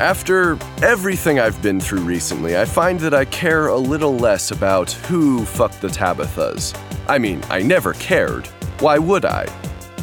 After 0.00 0.56
everything 0.80 1.40
I've 1.40 1.60
been 1.60 1.80
through 1.80 2.02
recently, 2.02 2.56
I 2.56 2.66
find 2.66 3.00
that 3.00 3.14
I 3.14 3.24
care 3.24 3.66
a 3.66 3.76
little 3.76 4.16
less 4.16 4.52
about 4.52 4.92
who 4.92 5.44
fucked 5.44 5.80
the 5.80 5.88
Tabithas. 5.88 6.80
I 7.08 7.18
mean, 7.18 7.42
I 7.50 7.62
never 7.62 7.94
cared. 7.94 8.46
Why 8.78 8.98
would 8.98 9.24
I? 9.24 9.48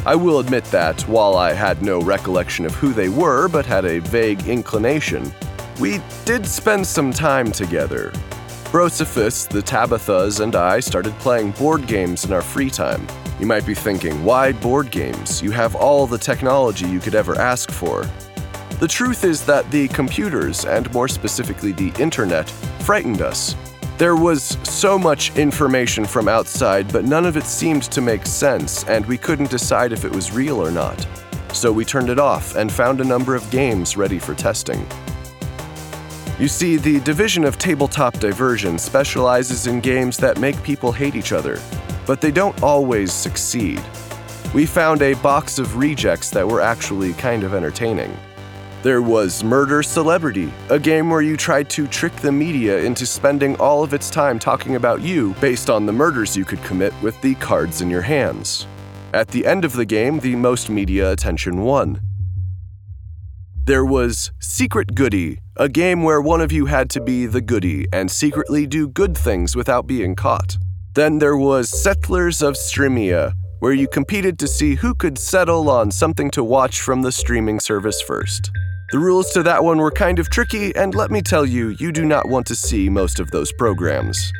I 0.04 0.14
will 0.14 0.38
admit 0.38 0.64
that, 0.64 1.00
while 1.08 1.36
I 1.36 1.54
had 1.54 1.80
no 1.80 2.02
recollection 2.02 2.66
of 2.66 2.74
who 2.74 2.92
they 2.92 3.08
were 3.08 3.48
but 3.48 3.64
had 3.64 3.86
a 3.86 4.00
vague 4.00 4.46
inclination, 4.46 5.32
we 5.80 6.02
did 6.26 6.44
spend 6.44 6.86
some 6.86 7.10
time 7.10 7.50
together. 7.50 8.12
Brosophus, 8.66 9.48
the 9.48 9.62
Tabithas, 9.62 10.40
and 10.40 10.56
I 10.56 10.80
started 10.80 11.14
playing 11.20 11.52
board 11.52 11.86
games 11.86 12.26
in 12.26 12.34
our 12.34 12.42
free 12.42 12.68
time. 12.68 13.06
You 13.40 13.46
might 13.46 13.64
be 13.64 13.74
thinking, 13.74 14.22
why 14.22 14.52
board 14.52 14.90
games? 14.90 15.42
You 15.42 15.52
have 15.52 15.74
all 15.74 16.06
the 16.06 16.18
technology 16.18 16.86
you 16.86 17.00
could 17.00 17.14
ever 17.14 17.38
ask 17.38 17.70
for. 17.70 18.04
The 18.78 18.88
truth 18.88 19.24
is 19.24 19.46
that 19.46 19.70
the 19.70 19.88
computers, 19.88 20.66
and 20.66 20.92
more 20.92 21.08
specifically 21.08 21.72
the 21.72 21.94
internet, 21.98 22.50
frightened 22.80 23.22
us. 23.22 23.56
There 23.96 24.16
was 24.16 24.58
so 24.64 24.98
much 24.98 25.34
information 25.34 26.04
from 26.04 26.28
outside, 26.28 26.92
but 26.92 27.06
none 27.06 27.24
of 27.24 27.38
it 27.38 27.44
seemed 27.44 27.84
to 27.84 28.02
make 28.02 28.26
sense, 28.26 28.84
and 28.84 29.06
we 29.06 29.16
couldn't 29.16 29.50
decide 29.50 29.92
if 29.92 30.04
it 30.04 30.12
was 30.12 30.30
real 30.30 30.62
or 30.62 30.70
not. 30.70 31.06
So 31.54 31.72
we 31.72 31.86
turned 31.86 32.10
it 32.10 32.18
off 32.18 32.54
and 32.54 32.70
found 32.70 33.00
a 33.00 33.04
number 33.04 33.34
of 33.34 33.50
games 33.50 33.96
ready 33.96 34.18
for 34.18 34.34
testing. 34.34 34.86
You 36.38 36.48
see, 36.48 36.76
the 36.76 37.00
division 37.00 37.44
of 37.44 37.56
tabletop 37.56 38.18
diversion 38.18 38.78
specializes 38.78 39.68
in 39.68 39.80
games 39.80 40.18
that 40.18 40.38
make 40.38 40.62
people 40.62 40.92
hate 40.92 41.14
each 41.14 41.32
other, 41.32 41.58
but 42.06 42.20
they 42.20 42.30
don't 42.30 42.62
always 42.62 43.10
succeed. 43.10 43.80
We 44.52 44.66
found 44.66 45.00
a 45.00 45.14
box 45.14 45.58
of 45.58 45.78
rejects 45.78 46.28
that 46.32 46.46
were 46.46 46.60
actually 46.60 47.14
kind 47.14 47.42
of 47.42 47.54
entertaining. 47.54 48.14
There 48.86 49.02
was 49.02 49.42
Murder 49.42 49.82
Celebrity, 49.82 50.52
a 50.70 50.78
game 50.78 51.10
where 51.10 51.20
you 51.20 51.36
tried 51.36 51.68
to 51.70 51.88
trick 51.88 52.14
the 52.14 52.30
media 52.30 52.78
into 52.84 53.04
spending 53.04 53.56
all 53.56 53.82
of 53.82 53.92
its 53.92 54.10
time 54.10 54.38
talking 54.38 54.76
about 54.76 55.02
you 55.02 55.34
based 55.40 55.68
on 55.68 55.86
the 55.86 55.92
murders 55.92 56.36
you 56.36 56.44
could 56.44 56.62
commit 56.62 56.94
with 57.02 57.20
the 57.20 57.34
cards 57.34 57.80
in 57.80 57.90
your 57.90 58.02
hands. 58.02 58.68
At 59.12 59.26
the 59.26 59.44
end 59.44 59.64
of 59.64 59.72
the 59.72 59.84
game, 59.84 60.20
the 60.20 60.36
most 60.36 60.70
media 60.70 61.10
attention 61.10 61.62
won. 61.62 62.00
There 63.64 63.84
was 63.84 64.30
Secret 64.38 64.94
Goody, 64.94 65.40
a 65.56 65.68
game 65.68 66.04
where 66.04 66.20
one 66.20 66.40
of 66.40 66.52
you 66.52 66.66
had 66.66 66.88
to 66.90 67.00
be 67.00 67.26
the 67.26 67.40
goody 67.40 67.88
and 67.92 68.08
secretly 68.08 68.68
do 68.68 68.86
good 68.86 69.18
things 69.18 69.56
without 69.56 69.88
being 69.88 70.14
caught. 70.14 70.58
Then 70.94 71.18
there 71.18 71.36
was 71.36 71.70
Settlers 71.70 72.40
of 72.40 72.54
Streamia, 72.54 73.32
where 73.58 73.72
you 73.72 73.88
competed 73.88 74.38
to 74.38 74.46
see 74.46 74.76
who 74.76 74.94
could 74.94 75.18
settle 75.18 75.68
on 75.68 75.90
something 75.90 76.30
to 76.30 76.44
watch 76.44 76.82
from 76.82 77.02
the 77.02 77.10
streaming 77.10 77.58
service 77.58 78.00
first. 78.00 78.52
The 78.96 79.02
rules 79.02 79.30
to 79.32 79.42
that 79.42 79.62
one 79.62 79.76
were 79.76 79.90
kind 79.90 80.18
of 80.18 80.30
tricky, 80.30 80.74
and 80.74 80.94
let 80.94 81.10
me 81.10 81.20
tell 81.20 81.44
you, 81.44 81.76
you 81.78 81.92
do 81.92 82.06
not 82.06 82.30
want 82.30 82.46
to 82.46 82.56
see 82.56 82.88
most 82.88 83.20
of 83.20 83.30
those 83.30 83.52
programs. 83.52 84.32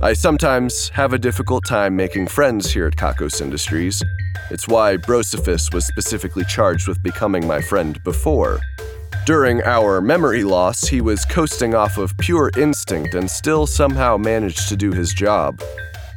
I 0.00 0.14
sometimes 0.14 0.88
have 0.88 1.12
a 1.12 1.18
difficult 1.18 1.66
time 1.66 1.94
making 1.94 2.28
friends 2.28 2.72
here 2.72 2.86
at 2.86 2.96
Kakos 2.96 3.42
Industries. 3.42 4.02
It's 4.50 4.66
why 4.68 4.96
Brosophus 4.96 5.70
was 5.74 5.84
specifically 5.84 6.44
charged 6.44 6.88
with 6.88 7.02
becoming 7.02 7.46
my 7.46 7.60
friend 7.60 8.02
before. 8.04 8.58
During 9.26 9.62
our 9.64 10.00
memory 10.00 10.44
loss, 10.44 10.88
he 10.88 11.02
was 11.02 11.26
coasting 11.26 11.74
off 11.74 11.98
of 11.98 12.16
pure 12.16 12.50
instinct 12.56 13.14
and 13.14 13.30
still 13.30 13.66
somehow 13.66 14.16
managed 14.16 14.66
to 14.70 14.76
do 14.76 14.92
his 14.92 15.12
job. 15.12 15.60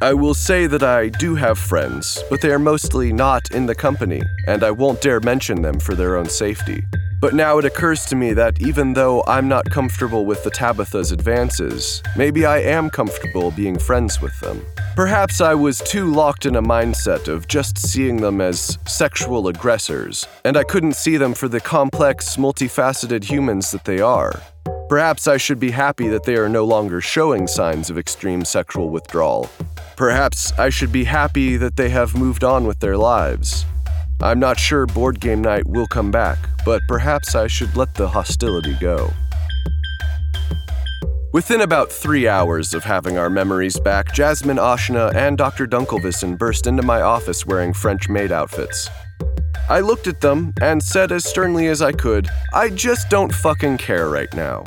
I 0.01 0.13
will 0.13 0.33
say 0.33 0.67
that 0.67 0.83
I 0.83 1.07
do 1.07 1.35
have 1.35 1.57
friends, 1.57 2.21
but 2.29 2.41
they 2.41 2.51
are 2.51 2.59
mostly 2.59 3.13
not 3.13 3.51
in 3.51 3.65
the 3.65 3.75
company, 3.75 4.21
and 4.45 4.61
I 4.61 4.71
won't 4.71 4.99
dare 4.99 5.21
mention 5.21 5.61
them 5.61 5.79
for 5.79 5.95
their 5.95 6.17
own 6.17 6.27
safety. 6.27 6.83
But 7.21 7.33
now 7.33 7.57
it 7.59 7.65
occurs 7.65 8.05
to 8.07 8.15
me 8.15 8.33
that 8.33 8.61
even 8.61 8.93
though 8.93 9.23
I'm 9.25 9.47
not 9.47 9.69
comfortable 9.69 10.25
with 10.25 10.43
the 10.43 10.51
Tabitha's 10.51 11.13
advances, 11.13 12.03
maybe 12.17 12.45
I 12.45 12.59
am 12.59 12.89
comfortable 12.89 13.51
being 13.51 13.79
friends 13.79 14.21
with 14.21 14.37
them. 14.41 14.65
Perhaps 14.97 15.39
I 15.39 15.55
was 15.55 15.79
too 15.79 16.13
locked 16.13 16.45
in 16.45 16.57
a 16.57 16.61
mindset 16.61 17.29
of 17.29 17.47
just 17.47 17.77
seeing 17.77 18.17
them 18.17 18.41
as 18.41 18.77
sexual 18.85 19.47
aggressors, 19.47 20.27
and 20.43 20.57
I 20.57 20.63
couldn't 20.63 20.97
see 20.97 21.15
them 21.15 21.33
for 21.33 21.47
the 21.47 21.61
complex, 21.61 22.35
multifaceted 22.35 23.23
humans 23.23 23.71
that 23.71 23.85
they 23.85 24.01
are. 24.01 24.41
Perhaps 24.87 25.27
I 25.27 25.37
should 25.37 25.59
be 25.59 25.71
happy 25.71 26.09
that 26.09 26.25
they 26.25 26.35
are 26.35 26.47
no 26.47 26.63
longer 26.63 27.01
showing 27.01 27.47
signs 27.47 27.89
of 27.89 27.97
extreme 27.97 28.45
sexual 28.45 28.91
withdrawal. 28.91 29.49
Perhaps 29.97 30.51
I 30.59 30.69
should 30.69 30.91
be 30.91 31.05
happy 31.05 31.57
that 31.57 31.75
they 31.75 31.89
have 31.89 32.15
moved 32.15 32.43
on 32.43 32.67
with 32.67 32.79
their 32.81 32.95
lives. 32.95 33.65
I'm 34.21 34.39
not 34.39 34.59
sure 34.59 34.85
board 34.85 35.19
game 35.19 35.41
night 35.41 35.65
will 35.65 35.87
come 35.87 36.11
back, 36.11 36.37
but 36.65 36.83
perhaps 36.87 37.33
I 37.33 37.47
should 37.47 37.75
let 37.75 37.95
the 37.95 38.07
hostility 38.07 38.77
go. 38.79 39.09
Within 41.33 41.61
about 41.61 41.91
three 41.91 42.27
hours 42.27 42.75
of 42.75 42.83
having 42.83 43.17
our 43.17 43.29
memories 43.29 43.79
back, 43.79 44.13
Jasmine 44.13 44.57
Ashna 44.57 45.13
and 45.15 45.35
Dr. 45.35 45.65
Dunkelvissen 45.65 46.37
burst 46.37 46.67
into 46.67 46.83
my 46.83 47.01
office 47.01 47.43
wearing 47.43 47.73
French 47.73 48.07
maid 48.07 48.31
outfits. 48.31 48.87
I 49.67 49.79
looked 49.79 50.05
at 50.05 50.21
them 50.21 50.53
and 50.61 50.81
said 50.81 51.11
as 51.11 51.27
sternly 51.27 51.67
as 51.67 51.81
I 51.81 51.91
could, 51.91 52.29
I 52.53 52.69
just 52.69 53.09
don't 53.09 53.33
fucking 53.33 53.77
care 53.77 54.09
right 54.09 54.31
now. 54.35 54.63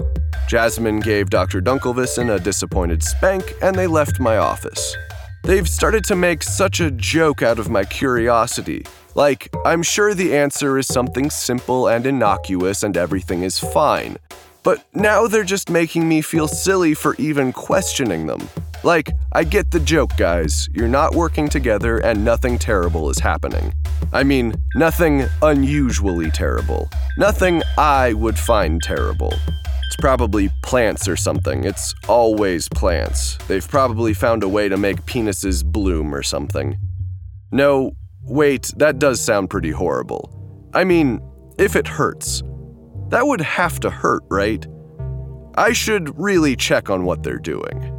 Jasmine 0.48 0.98
gave 0.98 1.30
Dr. 1.30 1.60
Dunkelvissen 1.60 2.34
a 2.34 2.40
disappointed 2.40 3.04
spank 3.04 3.54
and 3.62 3.76
they 3.76 3.86
left 3.86 4.18
my 4.18 4.38
office. 4.38 4.96
They've 5.44 5.68
started 5.68 6.04
to 6.06 6.16
make 6.16 6.42
such 6.42 6.80
a 6.80 6.90
joke 6.90 7.42
out 7.42 7.60
of 7.60 7.70
my 7.70 7.84
curiosity. 7.84 8.84
Like, 9.14 9.48
I'm 9.64 9.84
sure 9.84 10.14
the 10.14 10.36
answer 10.36 10.78
is 10.78 10.88
something 10.88 11.30
simple 11.30 11.86
and 11.86 12.04
innocuous 12.04 12.82
and 12.82 12.96
everything 12.96 13.44
is 13.44 13.58
fine. 13.58 14.16
But 14.64 14.84
now 14.94 15.28
they're 15.28 15.44
just 15.44 15.70
making 15.70 16.08
me 16.08 16.22
feel 16.22 16.48
silly 16.48 16.94
for 16.94 17.14
even 17.16 17.52
questioning 17.52 18.26
them. 18.26 18.48
Like, 18.84 19.10
I 19.32 19.44
get 19.44 19.70
the 19.70 19.80
joke, 19.80 20.16
guys. 20.16 20.68
You're 20.72 20.88
not 20.88 21.14
working 21.14 21.48
together 21.48 21.98
and 21.98 22.24
nothing 22.24 22.58
terrible 22.58 23.10
is 23.10 23.18
happening. 23.18 23.74
I 24.12 24.22
mean, 24.22 24.54
nothing 24.76 25.26
unusually 25.42 26.30
terrible. 26.30 26.88
Nothing 27.16 27.62
I 27.76 28.12
would 28.12 28.38
find 28.38 28.80
terrible. 28.82 29.32
It's 29.86 29.96
probably 29.98 30.50
plants 30.62 31.08
or 31.08 31.16
something. 31.16 31.64
It's 31.64 31.94
always 32.08 32.68
plants. 32.68 33.36
They've 33.48 33.68
probably 33.68 34.14
found 34.14 34.42
a 34.42 34.48
way 34.48 34.68
to 34.68 34.76
make 34.76 35.04
penises 35.06 35.64
bloom 35.64 36.14
or 36.14 36.22
something. 36.22 36.78
No, 37.50 37.92
wait, 38.22 38.72
that 38.76 38.98
does 38.98 39.20
sound 39.20 39.50
pretty 39.50 39.70
horrible. 39.70 40.70
I 40.72 40.84
mean, 40.84 41.20
if 41.58 41.74
it 41.74 41.88
hurts. 41.88 42.42
That 43.08 43.26
would 43.26 43.40
have 43.40 43.80
to 43.80 43.90
hurt, 43.90 44.22
right? 44.30 44.64
I 45.56 45.72
should 45.72 46.16
really 46.18 46.54
check 46.54 46.90
on 46.90 47.04
what 47.04 47.22
they're 47.22 47.38
doing. 47.38 47.97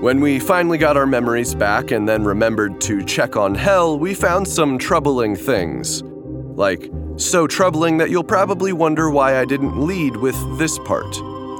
When 0.00 0.20
we 0.20 0.38
finally 0.38 0.76
got 0.76 0.98
our 0.98 1.06
memories 1.06 1.54
back 1.54 1.90
and 1.90 2.06
then 2.06 2.22
remembered 2.22 2.82
to 2.82 3.02
check 3.02 3.34
on 3.34 3.54
Hell, 3.54 3.98
we 3.98 4.12
found 4.12 4.46
some 4.46 4.76
troubling 4.76 5.34
things. 5.34 6.02
Like, 6.02 6.90
so 7.16 7.46
troubling 7.46 7.96
that 7.96 8.10
you'll 8.10 8.22
probably 8.22 8.74
wonder 8.74 9.08
why 9.08 9.40
I 9.40 9.46
didn't 9.46 9.80
lead 9.80 10.14
with 10.14 10.36
this 10.58 10.78
part. 10.80 11.10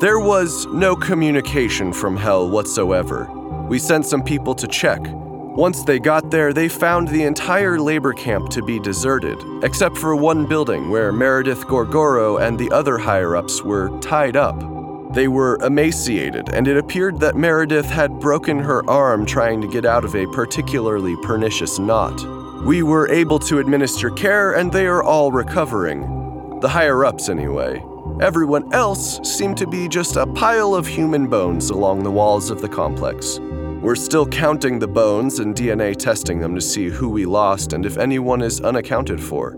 There 0.03 0.21
was 0.21 0.67
no 0.67 0.95
communication 0.95 1.95
from 1.95 2.15
Hell 2.15 2.51
whatsoever. 2.51 3.25
We 3.71 3.79
sent 3.79 4.05
some 4.05 4.23
people 4.23 4.55
to 4.57 4.69
check. 4.69 5.01
Once 5.03 5.83
they 5.85 5.99
got 5.99 6.31
there, 6.31 6.53
they 6.53 6.69
found 6.69 7.09
the 7.09 7.23
entire 7.23 7.81
labor 7.81 8.13
camp 8.13 8.51
to 8.51 8.63
be 8.63 8.79
deserted, 8.79 9.39
except 9.63 9.97
for 9.97 10.15
one 10.15 10.47
building 10.47 10.91
where 10.91 11.11
Meredith 11.11 11.65
Gorgoro 11.67 12.39
and 12.47 12.59
the 12.59 12.71
other 12.71 12.99
higher 12.99 13.35
ups 13.35 13.63
were 13.63 13.89
tied 14.01 14.37
up. 14.37 14.76
They 15.17 15.29
were 15.29 15.57
emaciated, 15.63 16.51
and 16.51 16.69
it 16.69 16.77
appeared 16.77 17.21
that 17.21 17.37
Meredith 17.37 17.87
had 17.87 18.21
broken 18.21 18.59
her 18.59 18.87
arm 18.87 19.25
trying 19.25 19.63
to 19.63 19.67
get 19.67 19.87
out 19.87 20.05
of 20.05 20.15
a 20.15 20.27
particularly 20.27 21.17
pernicious 21.23 21.79
knot. 21.79 22.21
We 22.67 22.83
were 22.83 23.09
able 23.09 23.39
to 23.39 23.59
administer 23.59 24.11
care, 24.11 24.53
and 24.53 24.71
they 24.71 24.87
are 24.87 25.03
all 25.03 25.33
recovering. 25.33 26.61
The 26.61 26.69
higher 26.69 27.03
ups, 27.03 27.31
anyway. 27.31 27.83
Everyone 28.21 28.71
else 28.75 29.19
seemed 29.27 29.57
to 29.57 29.67
be 29.67 29.89
just 29.89 30.17
a 30.17 30.27
pile 30.27 30.75
of 30.75 30.87
human 30.87 31.29
bones 31.29 31.71
along 31.71 32.03
the 32.03 32.11
walls 32.11 32.51
of 32.51 32.61
the 32.61 32.69
complex. 32.69 33.39
We're 33.81 33.95
still 33.95 34.27
counting 34.27 34.79
the 34.79 34.87
bones 34.87 35.39
and 35.39 35.55
DNA 35.55 35.97
testing 35.97 36.41
them 36.41 36.55
to 36.55 36.61
see 36.61 36.91
who 36.91 37.09
we 37.09 37.25
lost 37.25 37.73
and 37.73 37.87
if 37.87 37.97
anyone 37.97 38.43
is 38.43 38.61
unaccounted 38.61 39.23
for. 39.23 39.57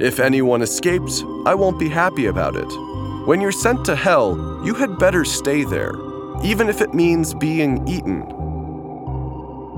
If 0.00 0.18
anyone 0.18 0.62
escaped, 0.62 1.22
I 1.44 1.54
won't 1.54 1.78
be 1.78 1.90
happy 1.90 2.24
about 2.24 2.56
it. 2.56 2.93
When 3.26 3.40
you're 3.40 3.52
sent 3.52 3.86
to 3.86 3.96
hell, 3.96 4.60
you 4.62 4.74
had 4.74 4.98
better 4.98 5.24
stay 5.24 5.64
there, 5.64 5.94
even 6.42 6.68
if 6.68 6.82
it 6.82 6.92
means 6.92 7.32
being 7.32 7.88
eaten. 7.88 8.20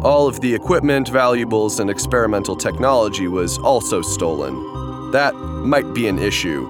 All 0.02 0.26
of 0.26 0.40
the 0.40 0.52
equipment, 0.52 1.06
valuables, 1.08 1.78
and 1.78 1.88
experimental 1.88 2.56
technology 2.56 3.28
was 3.28 3.56
also 3.58 4.02
stolen. 4.02 5.12
That 5.12 5.32
might 5.36 5.94
be 5.94 6.08
an 6.08 6.18
issue. 6.18 6.66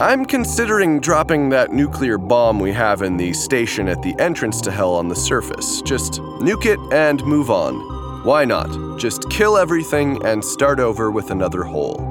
I'm 0.00 0.24
considering 0.24 0.98
dropping 0.98 1.50
that 1.50 1.72
nuclear 1.72 2.18
bomb 2.18 2.58
we 2.58 2.72
have 2.72 3.02
in 3.02 3.16
the 3.16 3.32
station 3.32 3.86
at 3.86 4.02
the 4.02 4.16
entrance 4.18 4.60
to 4.62 4.72
Hell 4.72 4.94
on 4.94 5.06
the 5.06 5.14
surface. 5.14 5.82
Just 5.82 6.14
nuke 6.40 6.66
it 6.66 6.80
and 6.92 7.24
move 7.24 7.48
on. 7.48 8.24
Why 8.24 8.44
not? 8.44 8.98
Just 8.98 9.30
kill 9.30 9.56
everything 9.56 10.20
and 10.26 10.44
start 10.44 10.80
over 10.80 11.12
with 11.12 11.30
another 11.30 11.62
hole. 11.62 12.09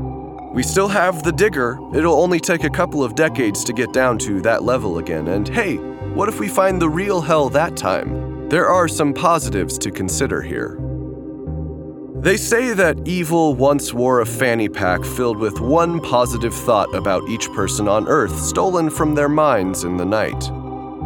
We 0.60 0.64
still 0.64 0.90
have 0.90 1.24
the 1.24 1.32
digger. 1.32 1.80
It'll 1.94 2.22
only 2.22 2.42
take 2.42 2.66
a 2.66 2.70
couple 2.70 3.02
of 3.02 3.16
decades 3.16 3.64
to 3.64 3.72
get 3.72 3.94
down 3.94 4.18
to 4.18 4.42
that 4.42 4.62
level 4.62 4.98
again. 4.98 5.30
And 5.30 5.48
hey, 5.48 5.78
what 5.78 6.28
if 6.28 6.38
we 6.38 6.50
find 6.50 6.82
the 6.82 6.90
real 6.90 7.22
hell 7.22 7.48
that 7.52 7.78
time? 7.78 8.50
There 8.50 8.68
are 8.68 8.90
some 8.90 9.14
positives 9.14 9.78
to 9.78 9.90
consider 9.90 10.42
here. 10.42 10.78
They 12.16 12.36
say 12.36 12.74
that 12.74 13.08
evil 13.08 13.56
once 13.56 13.94
wore 13.94 14.20
a 14.20 14.26
fanny 14.26 14.68
pack 14.68 15.06
filled 15.06 15.38
with 15.38 15.62
one 15.62 16.02
positive 16.02 16.54
thought 16.54 16.94
about 16.94 17.30
each 17.30 17.50
person 17.54 17.88
on 17.88 18.10
Earth 18.10 18.38
stolen 18.38 18.90
from 18.90 19.16
their 19.16 19.30
minds 19.30 19.86
in 19.86 19.96
the 19.96 20.04
night. 20.04 20.52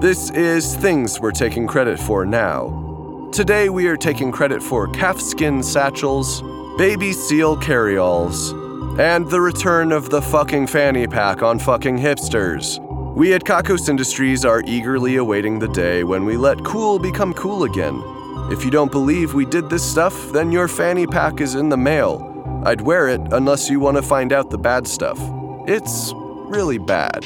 This 0.02 0.32
is 0.32 0.76
things 0.78 1.20
we're 1.20 1.30
taking 1.30 1.68
credit 1.68 2.00
for 2.00 2.26
now. 2.26 3.30
Today 3.32 3.70
we 3.70 3.86
are 3.86 3.98
taking 3.98 4.32
credit 4.32 4.64
for 4.64 4.88
calfskin 4.88 5.64
satchels, 5.64 6.42
baby 6.80 7.14
seal 7.14 7.56
carryalls, 7.56 8.63
and 9.00 9.28
the 9.28 9.42
return 9.42 9.92
of 9.92 10.12
the 10.12 10.22
fucking 10.22 10.68
fanny 10.68 11.08
pack 11.08 11.42
on 11.42 11.58
fucking 11.58 11.98
hipsters. 11.98 12.80
We 13.16 13.34
at 13.34 13.44
Kakos 13.44 13.90
Industries 13.90 14.46
are 14.46 14.62
eagerly 14.66 15.16
awaiting 15.16 15.58
the 15.58 15.68
day 15.68 16.04
when 16.04 16.26
we 16.26 16.38
let 16.38 16.64
cool 16.64 17.00
become 17.00 17.34
cool 17.34 17.64
again. 17.64 18.02
If 18.52 18.64
you 18.64 18.70
don't 18.70 18.92
believe 18.92 19.34
we 19.34 19.46
did 19.46 19.70
this 19.70 19.84
stuff, 19.84 20.32
then 20.32 20.52
your 20.52 20.68
fanny 20.68 21.08
pack 21.08 21.42
is 21.42 21.56
in 21.56 21.70
the 21.70 21.78
mail. 21.78 22.62
I'd 22.66 22.82
wear 22.82 23.08
it 23.08 23.22
unless 23.32 23.70
you 23.70 23.80
want 23.80 23.98
to 23.98 24.04
find 24.04 24.32
out 24.32 24.52
the 24.52 24.58
bad 24.60 24.88
stuff. 24.88 25.20
It's 25.68 26.14
really 26.16 26.78
bad. 26.78 27.26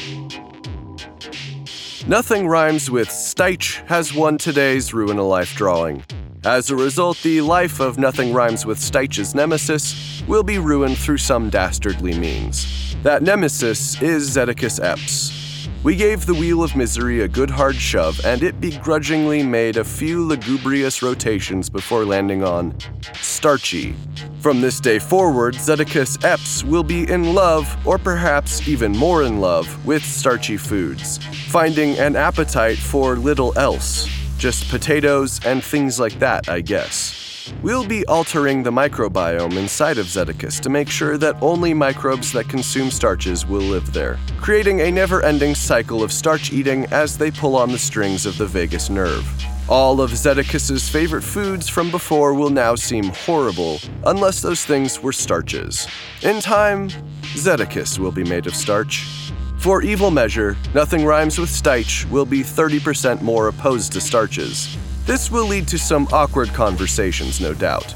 Nothing 2.08 2.48
Rhymes 2.48 2.90
with 2.90 3.10
Steich 3.10 3.86
has 3.88 4.14
won 4.14 4.38
today's 4.38 4.94
Ruin 4.94 5.18
a 5.18 5.24
Life 5.24 5.54
drawing. 5.56 6.06
As 6.48 6.70
a 6.70 6.78
result, 6.78 7.22
the 7.24 7.42
life 7.42 7.82
of 7.82 8.00
Nothing 8.00 8.32
Rhymes 8.32 8.66
with 8.66 8.80
Steich's 8.80 9.36
nemesis 9.36 10.24
will 10.30 10.44
be 10.44 10.60
ruined 10.60 10.98
through 10.98 11.18
some 11.18 11.50
dastardly 11.50 12.18
means. 12.18 12.96
That 13.04 13.22
nemesis 13.22 14.02
is 14.02 14.30
Zedicus 14.30 14.82
Epps. 14.82 15.68
We 15.84 15.98
gave 15.98 16.26
the 16.26 16.34
Wheel 16.34 16.64
of 16.64 16.74
Misery 16.74 17.20
a 17.20 17.28
good 17.28 17.50
hard 17.50 17.76
shove, 17.76 18.26
and 18.26 18.44
it 18.44 18.62
begrudgingly 18.62 19.44
made 19.44 19.76
a 19.76 19.84
few 19.84 20.26
lugubrious 20.26 21.04
rotations 21.04 21.70
before 21.70 22.06
landing 22.06 22.46
on 22.46 22.74
Starchy. 23.16 23.94
From 24.40 24.62
this 24.62 24.80
day 24.80 25.00
forward, 25.00 25.56
Zedicus 25.56 26.24
Epps 26.24 26.64
will 26.64 26.84
be 26.84 27.12
in 27.12 27.34
love, 27.34 27.68
or 27.86 27.98
perhaps 27.98 28.66
even 28.70 28.94
more 28.94 29.24
in 29.24 29.42
love, 29.42 29.86
with 29.86 30.02
starchy 30.02 30.56
foods, 30.56 31.18
finding 31.50 32.00
an 32.00 32.16
appetite 32.16 32.78
for 32.78 33.18
little 33.18 33.52
else. 33.60 34.08
Just 34.38 34.70
potatoes 34.70 35.40
and 35.46 35.64
things 35.64 36.00
like 36.00 36.20
that, 36.20 36.48
I 36.48 36.62
guess. 36.62 37.52
We'll 37.64 37.88
be 37.88 38.06
altering 38.06 38.62
the 38.62 38.72
microbiome 38.72 39.58
inside 39.58 39.98
of 39.98 40.06
Zedicus 40.06 40.60
to 40.62 40.70
make 40.70 40.90
sure 40.90 41.18
that 41.18 41.42
only 41.42 41.74
microbes 41.74 42.32
that 42.34 42.48
consume 42.50 42.92
starches 42.92 43.46
will 43.46 43.62
live 43.62 43.94
there, 43.94 44.20
creating 44.40 44.82
a 44.82 44.92
never 44.92 45.24
ending 45.24 45.56
cycle 45.56 46.04
of 46.04 46.12
starch 46.12 46.52
eating 46.52 46.86
as 46.92 47.18
they 47.18 47.32
pull 47.32 47.56
on 47.56 47.72
the 47.72 47.78
strings 47.78 48.26
of 48.26 48.38
the 48.38 48.46
vagus 48.46 48.90
nerve. 48.90 49.26
All 49.70 50.02
of 50.02 50.12
Zedicus's 50.12 50.88
favorite 50.88 51.24
foods 51.24 51.68
from 51.68 51.90
before 51.90 52.34
will 52.34 52.50
now 52.50 52.76
seem 52.76 53.06
horrible, 53.06 53.80
unless 54.06 54.42
those 54.42 54.64
things 54.66 55.02
were 55.02 55.12
starches. 55.12 55.88
In 56.22 56.42
time, 56.42 56.90
Zedicus 57.36 57.98
will 57.98 58.12
be 58.12 58.24
made 58.24 58.48
of 58.48 58.56
starch. 58.56 59.27
For 59.60 59.82
evil 59.82 60.12
measure, 60.12 60.56
Nothing 60.74 61.04
Rhymes 61.04 61.40
with 61.40 61.50
Steich 61.50 62.10
will 62.12 62.26
be 62.26 62.42
30% 62.42 63.22
more 63.22 63.48
opposed 63.48 63.92
to 63.94 64.02
starches. 64.02 64.78
This 65.06 65.32
will 65.32 65.46
lead 65.46 65.68
to 65.70 65.80
some 65.80 66.08
awkward 66.12 66.50
conversations, 66.50 67.42
no 67.42 67.54
doubt. 67.54 67.96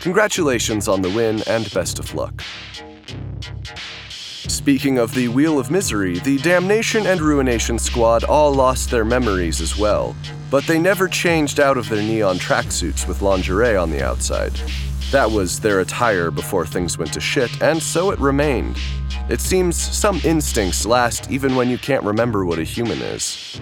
Congratulations 0.00 0.88
on 0.88 1.02
the 1.02 1.10
win 1.10 1.42
and 1.46 1.70
best 1.72 1.98
of 1.98 2.14
luck. 2.14 2.42
Speaking 4.08 4.98
of 4.98 5.14
the 5.14 5.28
Wheel 5.28 5.58
of 5.58 5.70
Misery, 5.70 6.18
the 6.20 6.38
Damnation 6.38 7.06
and 7.06 7.20
Ruination 7.20 7.78
Squad 7.78 8.24
all 8.24 8.52
lost 8.54 8.90
their 8.90 9.04
memories 9.04 9.60
as 9.60 9.76
well, 9.76 10.14
but 10.50 10.64
they 10.66 10.78
never 10.78 11.08
changed 11.08 11.60
out 11.60 11.76
of 11.76 11.88
their 11.88 12.02
neon 12.02 12.36
tracksuits 12.36 13.06
with 13.06 13.20
lingerie 13.20 13.76
on 13.76 13.90
the 13.90 14.04
outside. 14.04 14.52
That 15.10 15.30
was 15.30 15.58
their 15.60 15.80
attire 15.80 16.30
before 16.30 16.66
things 16.66 16.98
went 16.98 17.12
to 17.14 17.20
shit, 17.20 17.60
and 17.60 17.82
so 17.82 18.10
it 18.10 18.18
remained. 18.20 18.78
It 19.30 19.40
seems 19.40 19.76
some 19.76 20.20
instincts 20.24 20.84
last 20.84 21.30
even 21.30 21.54
when 21.54 21.70
you 21.70 21.78
can't 21.78 22.02
remember 22.02 22.44
what 22.44 22.58
a 22.58 22.64
human 22.64 23.00
is. 23.00 23.60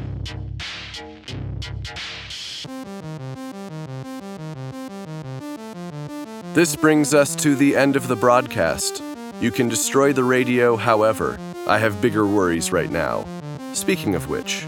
This 6.54 6.74
brings 6.74 7.12
us 7.12 7.37
to 7.37 7.54
the 7.54 7.76
end 7.76 7.96
of 7.96 8.09
the 8.09 8.16
broadcast. 8.16 9.02
You 9.42 9.50
can 9.50 9.68
destroy 9.68 10.14
the 10.14 10.24
radio, 10.24 10.76
however. 10.76 11.38
I 11.66 11.76
have 11.76 12.00
bigger 12.00 12.26
worries 12.26 12.72
right 12.72 12.90
now. 12.90 13.26
Speaking 13.74 14.14
of 14.14 14.31
which, 14.31 14.64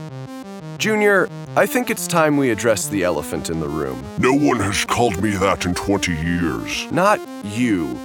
Junior, 0.76 1.30
I 1.56 1.64
think 1.64 1.88
it's 1.88 2.06
time 2.06 2.36
we 2.36 2.50
address 2.50 2.88
the 2.88 3.04
elephant 3.04 3.48
in 3.48 3.60
the 3.60 3.68
room. 3.70 4.04
No 4.18 4.34
one 4.34 4.60
has 4.60 4.84
called 4.84 5.22
me 5.22 5.30
that 5.30 5.64
in 5.64 5.74
20 5.74 6.12
years. 6.12 6.92
Not 6.92 7.20
you. 7.42 7.98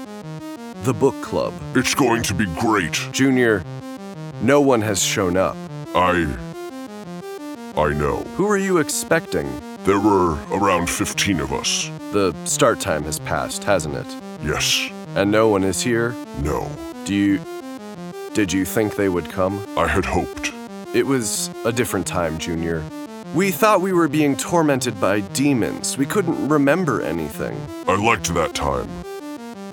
The 0.83 0.93
book 0.93 1.19
club. 1.21 1.53
It's 1.73 1.95
going 1.95 2.21
to 2.23 2.33
be 2.33 2.45
great. 2.59 2.93
Junior, 3.11 3.63
no 4.41 4.61
one 4.61 4.81
has 4.81 5.01
shown 5.01 5.37
up. 5.37 5.55
I. 5.95 6.27
I 7.75 7.89
know. 7.93 8.17
Who 8.37 8.49
are 8.49 8.57
you 8.57 8.77
expecting? 8.77 9.49
There 9.85 9.99
were 9.99 10.37
around 10.51 10.89
15 10.89 11.39
of 11.39 11.53
us. 11.53 11.89
The 12.11 12.33
start 12.45 12.79
time 12.79 13.03
has 13.03 13.19
passed, 13.19 13.63
hasn't 13.63 13.95
it? 13.95 14.07
Yes. 14.43 14.89
And 15.15 15.31
no 15.31 15.47
one 15.47 15.63
is 15.63 15.81
here? 15.81 16.15
No. 16.41 16.69
Do 17.05 17.13
you. 17.15 17.39
Did 18.33 18.51
you 18.51 18.65
think 18.65 18.95
they 18.95 19.09
would 19.09 19.29
come? 19.29 19.65
I 19.77 19.87
had 19.87 20.05
hoped. 20.05 20.51
It 20.93 21.05
was 21.05 21.49
a 21.65 21.71
different 21.71 22.05
time, 22.05 22.37
Junior. 22.37 22.83
We 23.33 23.51
thought 23.51 23.81
we 23.81 23.91
were 23.91 24.07
being 24.07 24.37
tormented 24.37 24.99
by 24.99 25.21
demons. 25.21 25.97
We 25.97 26.05
couldn't 26.05 26.47
remember 26.47 27.01
anything. 27.01 27.59
I 27.87 27.95
liked 27.95 28.33
that 28.33 28.53
time. 28.53 28.89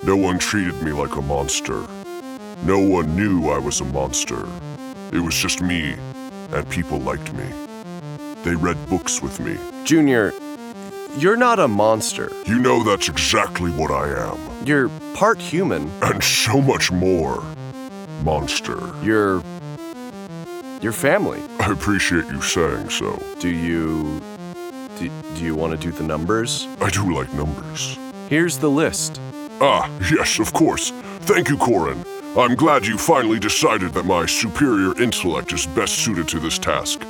No 0.05 0.17
one 0.17 0.37
treated 0.37 0.81
me 0.81 0.91
like 0.91 1.15
a 1.15 1.21
monster. 1.21 1.81
No 2.63 2.77
one 2.77 3.15
knew 3.15 3.49
I 3.49 3.57
was 3.57 3.79
a 3.79 3.85
monster. 3.85 4.45
It 5.13 5.19
was 5.19 5.33
just 5.33 5.61
me, 5.61 5.95
and 6.51 6.69
people 6.69 6.99
liked 6.99 7.31
me. 7.31 7.45
They 8.43 8.53
read 8.53 8.77
books 8.89 9.21
with 9.21 9.39
me. 9.39 9.57
Junior, 9.85 10.33
you're 11.17 11.37
not 11.37 11.57
a 11.59 11.69
monster. 11.69 12.29
You 12.45 12.59
know 12.59 12.83
that's 12.83 13.07
exactly 13.07 13.71
what 13.71 13.91
I 13.91 14.09
am. 14.09 14.37
You're 14.65 14.89
part 15.13 15.39
human. 15.39 15.89
And 16.01 16.21
so 16.21 16.59
much 16.59 16.91
more. 16.91 17.41
Monster. 18.25 18.79
You're. 19.03 19.41
Your 20.81 20.91
family. 20.91 21.39
I 21.61 21.71
appreciate 21.71 22.25
you 22.25 22.41
saying 22.41 22.89
so. 22.89 23.17
Do 23.39 23.47
you. 23.47 24.21
Do, 24.99 25.09
do 25.35 25.45
you 25.45 25.55
want 25.55 25.71
to 25.71 25.77
do 25.77 25.95
the 25.95 26.03
numbers? 26.03 26.67
I 26.81 26.89
do 26.89 27.15
like 27.15 27.31
numbers. 27.33 27.97
Here's 28.27 28.57
the 28.57 28.69
list. 28.69 29.21
Ah, 29.61 29.89
yes, 30.11 30.39
of 30.39 30.53
course. 30.53 30.91
Thank 31.21 31.49
you, 31.49 31.57
Corin. 31.57 32.03
I'm 32.35 32.55
glad 32.55 32.85
you 32.85 32.97
finally 32.97 33.39
decided 33.39 33.93
that 33.93 34.05
my 34.05 34.25
superior 34.25 34.99
intellect 34.99 35.53
is 35.53 35.67
best 35.67 35.95
suited 35.95 36.27
to 36.29 36.39
this 36.39 36.57
task. 36.57 37.05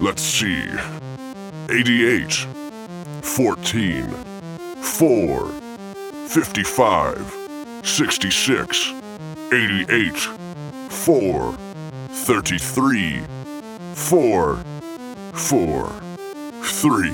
Let's 0.00 0.22
see 0.22 0.66
88, 1.70 2.32
14, 3.22 4.08
4, 4.80 5.48
55, 6.28 7.36
66, 7.82 8.92
88, 9.52 10.16
4, 10.88 11.52
33, 12.08 13.22
4, 13.94 14.64
4, 15.32 15.92
3. 16.62 17.12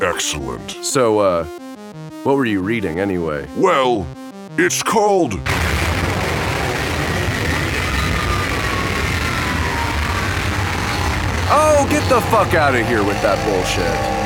Excellent. 0.00 0.70
So, 0.82 1.18
uh, 1.18 1.46
what 2.28 2.36
were 2.36 2.44
you 2.44 2.60
reading 2.60 3.00
anyway? 3.00 3.48
Well, 3.56 4.06
it's 4.58 4.82
called. 4.82 5.32
Oh, 11.50 11.86
get 11.88 12.06
the 12.10 12.20
fuck 12.28 12.52
out 12.52 12.74
of 12.74 12.86
here 12.86 13.02
with 13.02 13.16
that 13.22 13.42
bullshit. 13.46 14.18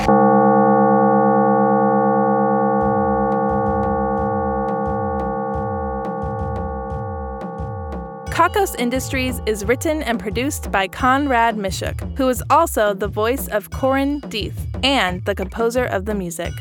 Kakos 8.35 8.75
Industries 8.81 9.41
is 9.47 9.65
written 9.65 10.03
and 10.03 10.19
produced 10.19 10.73
by 10.73 10.89
Conrad 10.89 11.57
Mishuk, 11.57 12.19
who 12.19 12.29
is 12.29 12.43
also 12.51 12.95
the 12.95 13.07
voice 13.07 13.47
of 13.47 13.71
Corin 13.71 14.21
Deeth 14.23 14.59
and 14.85 15.25
the 15.25 15.37
composer 15.37 15.85
of 15.85 16.07
the 16.07 16.17
music. 16.17 16.53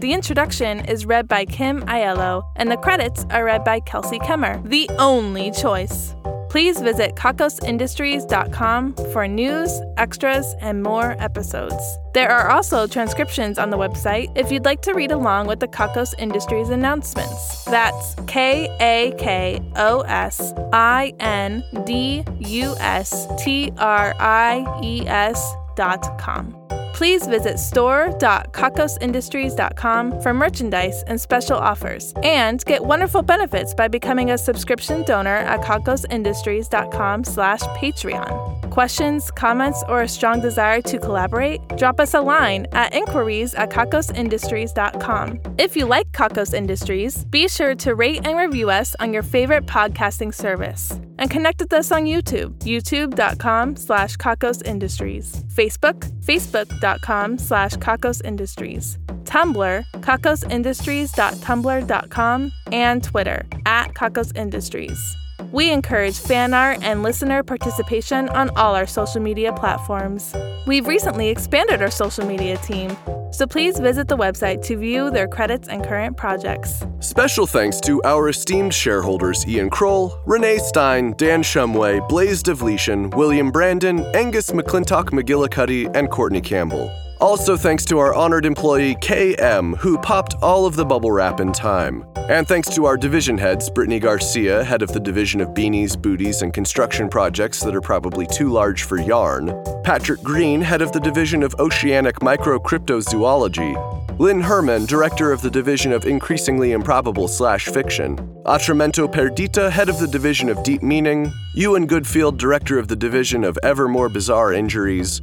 The 0.00 0.14
introduction 0.14 0.86
is 0.86 1.04
read 1.04 1.28
by 1.28 1.44
Kim 1.44 1.82
Aiello, 1.82 2.42
and 2.56 2.70
the 2.70 2.78
credits 2.78 3.26
are 3.28 3.44
read 3.44 3.64
by 3.64 3.80
Kelsey 3.80 4.18
Kemmer, 4.20 4.66
the 4.66 4.88
only 4.98 5.50
choice. 5.50 6.14
Please 6.48 6.80
visit 6.80 7.16
kakosindustries.com 7.16 8.94
for 9.12 9.28
news, 9.28 9.78
extras, 9.98 10.54
and 10.62 10.82
more 10.82 11.16
episodes. 11.18 11.98
There 12.14 12.30
are 12.30 12.48
also 12.48 12.86
transcriptions 12.86 13.58
on 13.58 13.68
the 13.68 13.76
website 13.76 14.32
if 14.38 14.50
you'd 14.50 14.64
like 14.64 14.80
to 14.82 14.94
read 14.94 15.12
along 15.12 15.48
with 15.48 15.60
the 15.60 15.68
Kakos 15.68 16.14
Industries 16.18 16.70
announcements. 16.70 17.64
That's 17.66 18.14
K 18.26 18.74
A 18.80 19.14
K 19.18 19.60
O 19.76 20.00
S 20.00 20.54
I 20.72 21.12
N 21.20 21.62
D 21.84 22.24
U 22.38 22.74
S 22.78 23.26
T 23.38 23.70
R 23.76 24.14
I 24.18 24.80
E 24.82 25.06
S 25.06 25.54
dot 25.76 26.18
com. 26.18 26.56
Please 27.00 27.24
visit 27.26 27.58
store.kakosindustries.com 27.58 30.20
for 30.20 30.34
merchandise 30.34 31.02
and 31.06 31.18
special 31.18 31.56
offers, 31.56 32.12
and 32.22 32.62
get 32.66 32.84
wonderful 32.84 33.22
benefits 33.22 33.72
by 33.72 33.88
becoming 33.88 34.32
a 34.32 34.36
subscription 34.36 35.02
donor 35.04 35.36
at 35.36 35.62
kakosindustries.com 35.62 37.24
slash 37.24 37.62
Patreon. 37.78 38.59
Questions, 38.70 39.30
comments, 39.32 39.82
or 39.88 40.02
a 40.02 40.08
strong 40.08 40.40
desire 40.40 40.80
to 40.82 40.98
collaborate? 40.98 41.60
Drop 41.76 41.98
us 41.98 42.14
a 42.14 42.20
line 42.20 42.68
at 42.72 42.94
inquiries 42.94 43.52
at 43.54 43.70
kakosindustries.com. 43.70 45.40
If 45.58 45.76
you 45.76 45.86
like 45.86 46.12
Kakos 46.12 46.54
Industries, 46.54 47.24
be 47.24 47.48
sure 47.48 47.74
to 47.74 47.96
rate 47.96 48.24
and 48.24 48.38
review 48.38 48.70
us 48.70 48.94
on 49.00 49.12
your 49.12 49.24
favorite 49.24 49.66
podcasting 49.66 50.32
service. 50.32 50.92
And 51.18 51.28
connect 51.30 51.60
with 51.60 51.72
us 51.72 51.90
on 51.92 52.04
YouTube, 52.04 52.56
youtube.com 52.60 53.76
slash 53.76 54.16
Kakos 54.16 54.64
Industries, 54.64 55.44
Facebook, 55.48 56.08
facebook.com 56.22 57.38
slash 57.38 57.72
Kakos 57.72 58.24
Industries, 58.24 58.98
Tumblr, 59.24 59.84
kakosindustries.tumblr.com, 59.94 62.52
and 62.72 63.04
Twitter, 63.04 63.46
at 63.66 63.92
Kakos 63.94 64.36
Industries. 64.36 65.16
We 65.52 65.70
encourage 65.72 66.18
fan 66.18 66.54
art 66.54 66.78
and 66.82 67.02
listener 67.02 67.42
participation 67.42 68.28
on 68.30 68.50
all 68.50 68.74
our 68.74 68.86
social 68.86 69.20
media 69.20 69.52
platforms. 69.52 70.34
We've 70.66 70.86
recently 70.86 71.28
expanded 71.28 71.82
our 71.82 71.90
social 71.90 72.26
media 72.26 72.56
team, 72.58 72.96
so 73.32 73.46
please 73.46 73.78
visit 73.78 74.08
the 74.08 74.16
website 74.16 74.62
to 74.64 74.76
view 74.76 75.10
their 75.10 75.26
credits 75.28 75.68
and 75.68 75.84
current 75.84 76.16
projects. 76.16 76.84
Special 77.00 77.46
thanks 77.46 77.80
to 77.80 78.02
our 78.04 78.28
esteemed 78.28 78.74
shareholders 78.74 79.46
Ian 79.46 79.70
Kroll, 79.70 80.18
Renee 80.26 80.58
Stein, 80.58 81.14
Dan 81.16 81.42
Shumway, 81.42 82.06
Blaze 82.08 82.42
Devletian, 82.42 83.14
William 83.14 83.50
Brandon, 83.50 84.00
Angus 84.14 84.50
McClintock 84.50 85.10
McGillicuddy, 85.10 85.90
and 85.94 86.10
Courtney 86.10 86.40
Campbell. 86.40 86.90
Also, 87.20 87.54
thanks 87.54 87.84
to 87.84 87.98
our 87.98 88.14
honored 88.14 88.46
employee 88.46 88.94
KM, 88.94 89.76
who 89.76 89.98
popped 89.98 90.36
all 90.40 90.64
of 90.64 90.74
the 90.74 90.86
bubble 90.86 91.12
wrap 91.12 91.38
in 91.38 91.52
time. 91.52 92.02
And 92.30 92.48
thanks 92.48 92.74
to 92.74 92.86
our 92.86 92.96
division 92.96 93.36
heads, 93.36 93.68
Brittany 93.68 93.98
Garcia, 93.98 94.64
head 94.64 94.80
of 94.80 94.90
the 94.94 95.00
division 95.00 95.42
of 95.42 95.48
beanies, 95.48 96.00
booties, 96.00 96.40
and 96.40 96.54
construction 96.54 97.10
projects 97.10 97.60
that 97.60 97.76
are 97.76 97.82
probably 97.82 98.26
too 98.26 98.48
large 98.48 98.84
for 98.84 98.98
yarn, 98.98 99.52
Patrick 99.84 100.22
Green, 100.22 100.62
head 100.62 100.80
of 100.80 100.92
the 100.92 101.00
division 101.00 101.42
of 101.42 101.54
oceanic 101.58 102.22
micro 102.22 102.58
microcryptozoology, 102.58 104.18
Lynn 104.18 104.40
Herman, 104.40 104.86
director 104.86 105.30
of 105.30 105.42
the 105.42 105.50
division 105.50 105.92
of 105.92 106.06
increasingly 106.06 106.72
improbable 106.72 107.28
slash 107.28 107.66
fiction, 107.66 108.16
Atramento 108.46 109.10
Perdita, 109.12 109.70
head 109.70 109.90
of 109.90 109.98
the 109.98 110.08
division 110.08 110.48
of 110.48 110.62
deep 110.62 110.82
meaning, 110.82 111.30
Ewan 111.54 111.86
Goodfield, 111.86 112.38
director 112.38 112.78
of 112.78 112.88
the 112.88 112.96
division 112.96 113.44
of 113.44 113.58
ever 113.62 113.88
more 113.88 114.08
bizarre 114.08 114.54
injuries, 114.54 115.20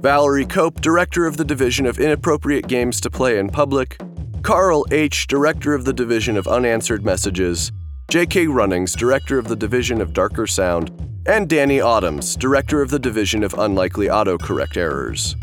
Valerie 0.00 0.46
Cope, 0.46 0.80
Director 0.80 1.26
of 1.26 1.36
the 1.36 1.44
Division 1.44 1.86
of 1.86 1.98
Inappropriate 1.98 2.68
Games 2.68 3.00
to 3.00 3.10
Play 3.10 3.38
in 3.38 3.48
Public, 3.48 3.98
Carl 4.42 4.84
H., 4.90 5.26
Director 5.26 5.74
of 5.74 5.84
the 5.84 5.92
Division 5.92 6.36
of 6.36 6.46
Unanswered 6.46 7.04
Messages, 7.04 7.72
J.K. 8.08 8.46
Runnings, 8.46 8.94
Director 8.94 9.38
of 9.38 9.48
the 9.48 9.56
Division 9.56 10.00
of 10.00 10.12
Darker 10.12 10.46
Sound, 10.46 10.92
and 11.26 11.48
Danny 11.48 11.80
Autumns, 11.80 12.36
Director 12.36 12.82
of 12.82 12.90
the 12.90 12.98
Division 12.98 13.42
of 13.42 13.54
Unlikely 13.54 14.06
Autocorrect 14.06 14.76
Errors. 14.76 15.34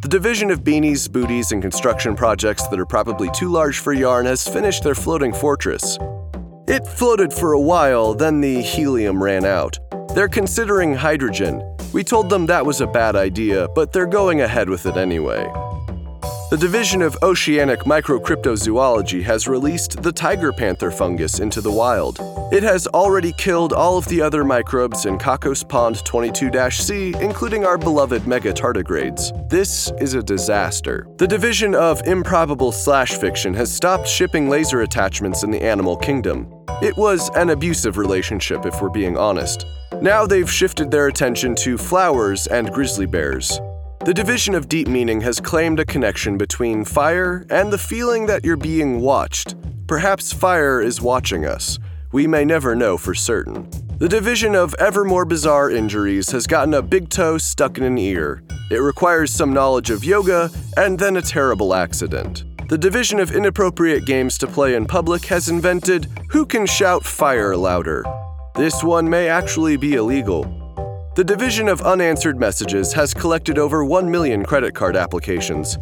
The 0.00 0.08
Division 0.08 0.50
of 0.50 0.60
Beanies, 0.60 1.10
Booties, 1.10 1.52
and 1.52 1.60
Construction 1.60 2.14
Projects 2.14 2.68
that 2.68 2.80
are 2.80 2.86
probably 2.86 3.28
too 3.32 3.50
large 3.50 3.80
for 3.80 3.92
yarn 3.92 4.24
has 4.24 4.46
finished 4.46 4.84
their 4.84 4.94
floating 4.94 5.34
fortress. 5.34 5.98
It 6.68 6.86
floated 6.86 7.32
for 7.32 7.52
a 7.52 7.60
while, 7.60 8.14
then 8.14 8.40
the 8.40 8.62
helium 8.62 9.22
ran 9.22 9.44
out. 9.44 9.78
They're 10.14 10.28
considering 10.28 10.94
hydrogen. 10.94 11.75
We 11.96 12.04
told 12.04 12.28
them 12.28 12.44
that 12.44 12.66
was 12.66 12.82
a 12.82 12.86
bad 12.86 13.16
idea, 13.16 13.68
but 13.74 13.94
they're 13.94 14.04
going 14.04 14.42
ahead 14.42 14.68
with 14.68 14.84
it 14.84 14.98
anyway. 14.98 15.50
The 16.48 16.56
Division 16.56 17.02
of 17.02 17.18
Oceanic 17.24 17.80
Microcryptozoology 17.80 19.20
has 19.24 19.48
released 19.48 20.00
the 20.00 20.12
tiger 20.12 20.52
panther 20.52 20.92
fungus 20.92 21.40
into 21.40 21.60
the 21.60 21.72
wild. 21.72 22.18
It 22.52 22.62
has 22.62 22.86
already 22.86 23.32
killed 23.32 23.72
all 23.72 23.98
of 23.98 24.06
the 24.06 24.22
other 24.22 24.44
microbes 24.44 25.06
in 25.06 25.18
Kakos 25.18 25.68
Pond 25.68 26.04
22 26.04 26.70
C, 26.70 27.12
including 27.20 27.64
our 27.64 27.76
beloved 27.76 28.28
mega 28.28 28.52
tardigrades. 28.52 29.32
This 29.50 29.90
is 29.98 30.14
a 30.14 30.22
disaster. 30.22 31.08
The 31.16 31.26
Division 31.26 31.74
of 31.74 32.00
Improbable 32.06 32.70
Slash 32.70 33.14
Fiction 33.14 33.52
has 33.54 33.74
stopped 33.74 34.06
shipping 34.06 34.48
laser 34.48 34.82
attachments 34.82 35.42
in 35.42 35.50
the 35.50 35.60
animal 35.64 35.96
kingdom. 35.96 36.46
It 36.80 36.96
was 36.96 37.28
an 37.34 37.50
abusive 37.50 37.98
relationship, 37.98 38.64
if 38.64 38.80
we're 38.80 38.88
being 38.88 39.16
honest. 39.16 39.66
Now 40.00 40.26
they've 40.26 40.50
shifted 40.50 40.92
their 40.92 41.08
attention 41.08 41.56
to 41.56 41.76
flowers 41.76 42.46
and 42.46 42.70
grizzly 42.70 43.06
bears. 43.06 43.60
The 44.06 44.14
Division 44.14 44.54
of 44.54 44.68
Deep 44.68 44.86
Meaning 44.86 45.20
has 45.22 45.40
claimed 45.40 45.80
a 45.80 45.84
connection 45.84 46.38
between 46.38 46.84
fire 46.84 47.44
and 47.50 47.72
the 47.72 47.76
feeling 47.76 48.26
that 48.26 48.44
you're 48.44 48.56
being 48.56 49.00
watched. 49.00 49.56
Perhaps 49.88 50.32
fire 50.32 50.80
is 50.80 51.02
watching 51.02 51.44
us. 51.44 51.80
We 52.12 52.28
may 52.28 52.44
never 52.44 52.76
know 52.76 52.98
for 52.98 53.16
certain. 53.16 53.68
The 53.98 54.08
Division 54.08 54.54
of 54.54 54.76
Ever 54.78 55.04
More 55.04 55.24
Bizarre 55.24 55.72
Injuries 55.72 56.30
has 56.30 56.46
gotten 56.46 56.74
a 56.74 56.82
big 56.82 57.08
toe 57.08 57.36
stuck 57.36 57.78
in 57.78 57.82
an 57.82 57.98
ear. 57.98 58.44
It 58.70 58.78
requires 58.78 59.32
some 59.32 59.52
knowledge 59.52 59.90
of 59.90 60.04
yoga 60.04 60.50
and 60.76 60.96
then 60.96 61.16
a 61.16 61.20
terrible 61.20 61.74
accident. 61.74 62.44
The 62.68 62.78
Division 62.78 63.18
of 63.18 63.32
Inappropriate 63.32 64.06
Games 64.06 64.38
to 64.38 64.46
Play 64.46 64.76
in 64.76 64.86
Public 64.86 65.24
has 65.24 65.48
invented 65.48 66.06
Who 66.30 66.46
Can 66.46 66.64
Shout 66.64 67.04
Fire 67.04 67.56
Louder? 67.56 68.04
This 68.54 68.84
one 68.84 69.10
may 69.10 69.26
actually 69.26 69.76
be 69.76 69.94
illegal. 69.94 70.65
The 71.16 71.24
Division 71.24 71.66
of 71.68 71.80
Unanswered 71.80 72.38
Messages 72.38 72.92
has 72.92 73.14
collected 73.14 73.58
over 73.58 73.86
1 73.86 74.10
million 74.10 74.44
credit 74.44 74.74
card 74.74 74.96
applications. 74.96 75.78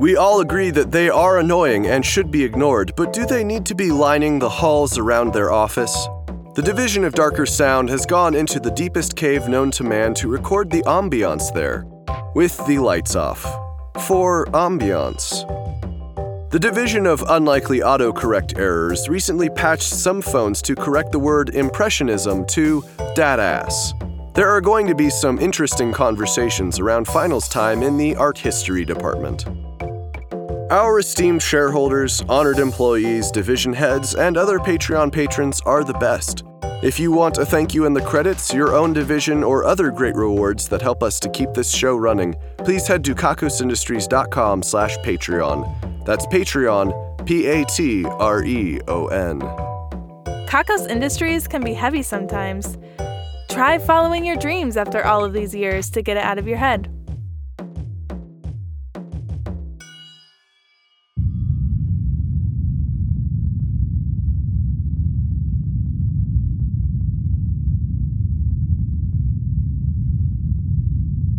We 0.00 0.16
all 0.16 0.40
agree 0.40 0.72
that 0.72 0.90
they 0.90 1.08
are 1.08 1.38
annoying 1.38 1.86
and 1.86 2.04
should 2.04 2.32
be 2.32 2.42
ignored, 2.42 2.92
but 2.96 3.12
do 3.12 3.24
they 3.24 3.44
need 3.44 3.64
to 3.66 3.76
be 3.76 3.92
lining 3.92 4.40
the 4.40 4.48
halls 4.48 4.98
around 4.98 5.32
their 5.32 5.52
office? 5.52 6.08
The 6.56 6.62
Division 6.62 7.04
of 7.04 7.14
Darker 7.14 7.46
Sound 7.46 7.88
has 7.88 8.04
gone 8.04 8.34
into 8.34 8.58
the 8.58 8.72
deepest 8.72 9.14
cave 9.14 9.46
known 9.46 9.70
to 9.70 9.84
man 9.84 10.12
to 10.14 10.26
record 10.26 10.72
the 10.72 10.82
ambiance 10.82 11.54
there, 11.54 11.86
with 12.34 12.56
the 12.66 12.78
lights 12.78 13.14
off. 13.14 13.44
For 14.08 14.46
ambiance. 14.46 15.48
The 16.50 16.58
Division 16.58 17.06
of 17.06 17.22
Unlikely 17.28 17.78
Autocorrect 17.78 18.58
Errors 18.58 19.08
recently 19.08 19.50
patched 19.50 19.94
some 19.94 20.20
phones 20.20 20.60
to 20.62 20.74
correct 20.74 21.12
the 21.12 21.20
word 21.20 21.50
impressionism 21.50 22.44
to 22.46 22.82
dadass. 23.14 23.92
There 24.34 24.50
are 24.50 24.60
going 24.60 24.88
to 24.88 24.96
be 24.96 25.10
some 25.10 25.38
interesting 25.38 25.92
conversations 25.92 26.80
around 26.80 27.06
finals 27.06 27.48
time 27.48 27.84
in 27.84 27.96
the 27.96 28.16
art 28.16 28.36
history 28.36 28.84
department. 28.84 29.46
Our 30.72 30.98
esteemed 30.98 31.40
shareholders, 31.40 32.20
honored 32.28 32.58
employees, 32.58 33.30
division 33.30 33.72
heads, 33.72 34.16
and 34.16 34.36
other 34.36 34.58
Patreon 34.58 35.12
patrons 35.12 35.60
are 35.60 35.84
the 35.84 35.94
best. 35.94 36.42
If 36.82 36.98
you 36.98 37.12
want 37.12 37.38
a 37.38 37.46
thank 37.46 37.74
you 37.74 37.84
in 37.86 37.92
the 37.94 38.02
credits, 38.02 38.52
your 38.52 38.74
own 38.74 38.92
division, 38.92 39.44
or 39.44 39.64
other 39.64 39.92
great 39.92 40.16
rewards 40.16 40.68
that 40.68 40.82
help 40.82 41.04
us 41.04 41.20
to 41.20 41.28
keep 41.28 41.52
this 41.54 41.70
show 41.70 41.96
running, 41.96 42.34
please 42.58 42.88
head 42.88 43.04
to 43.04 43.14
kakosindustries.com 43.14 44.64
slash 44.64 44.96
Patreon. 44.98 46.04
That's 46.04 46.26
Patreon, 46.26 47.24
P-A-T-R-E-O-N. 47.24 47.70
Kakos 50.48 50.90
Industries 50.90 51.46
can 51.46 51.62
be 51.62 51.74
heavy 51.74 52.02
sometimes. 52.02 52.76
Try 53.48 53.78
following 53.78 54.24
your 54.24 54.36
dreams 54.36 54.76
after 54.76 55.04
all 55.04 55.24
of 55.24 55.32
these 55.32 55.54
years 55.54 55.90
to 55.90 56.02
get 56.02 56.16
it 56.16 56.24
out 56.24 56.38
of 56.38 56.48
your 56.48 56.58
head. 56.58 56.90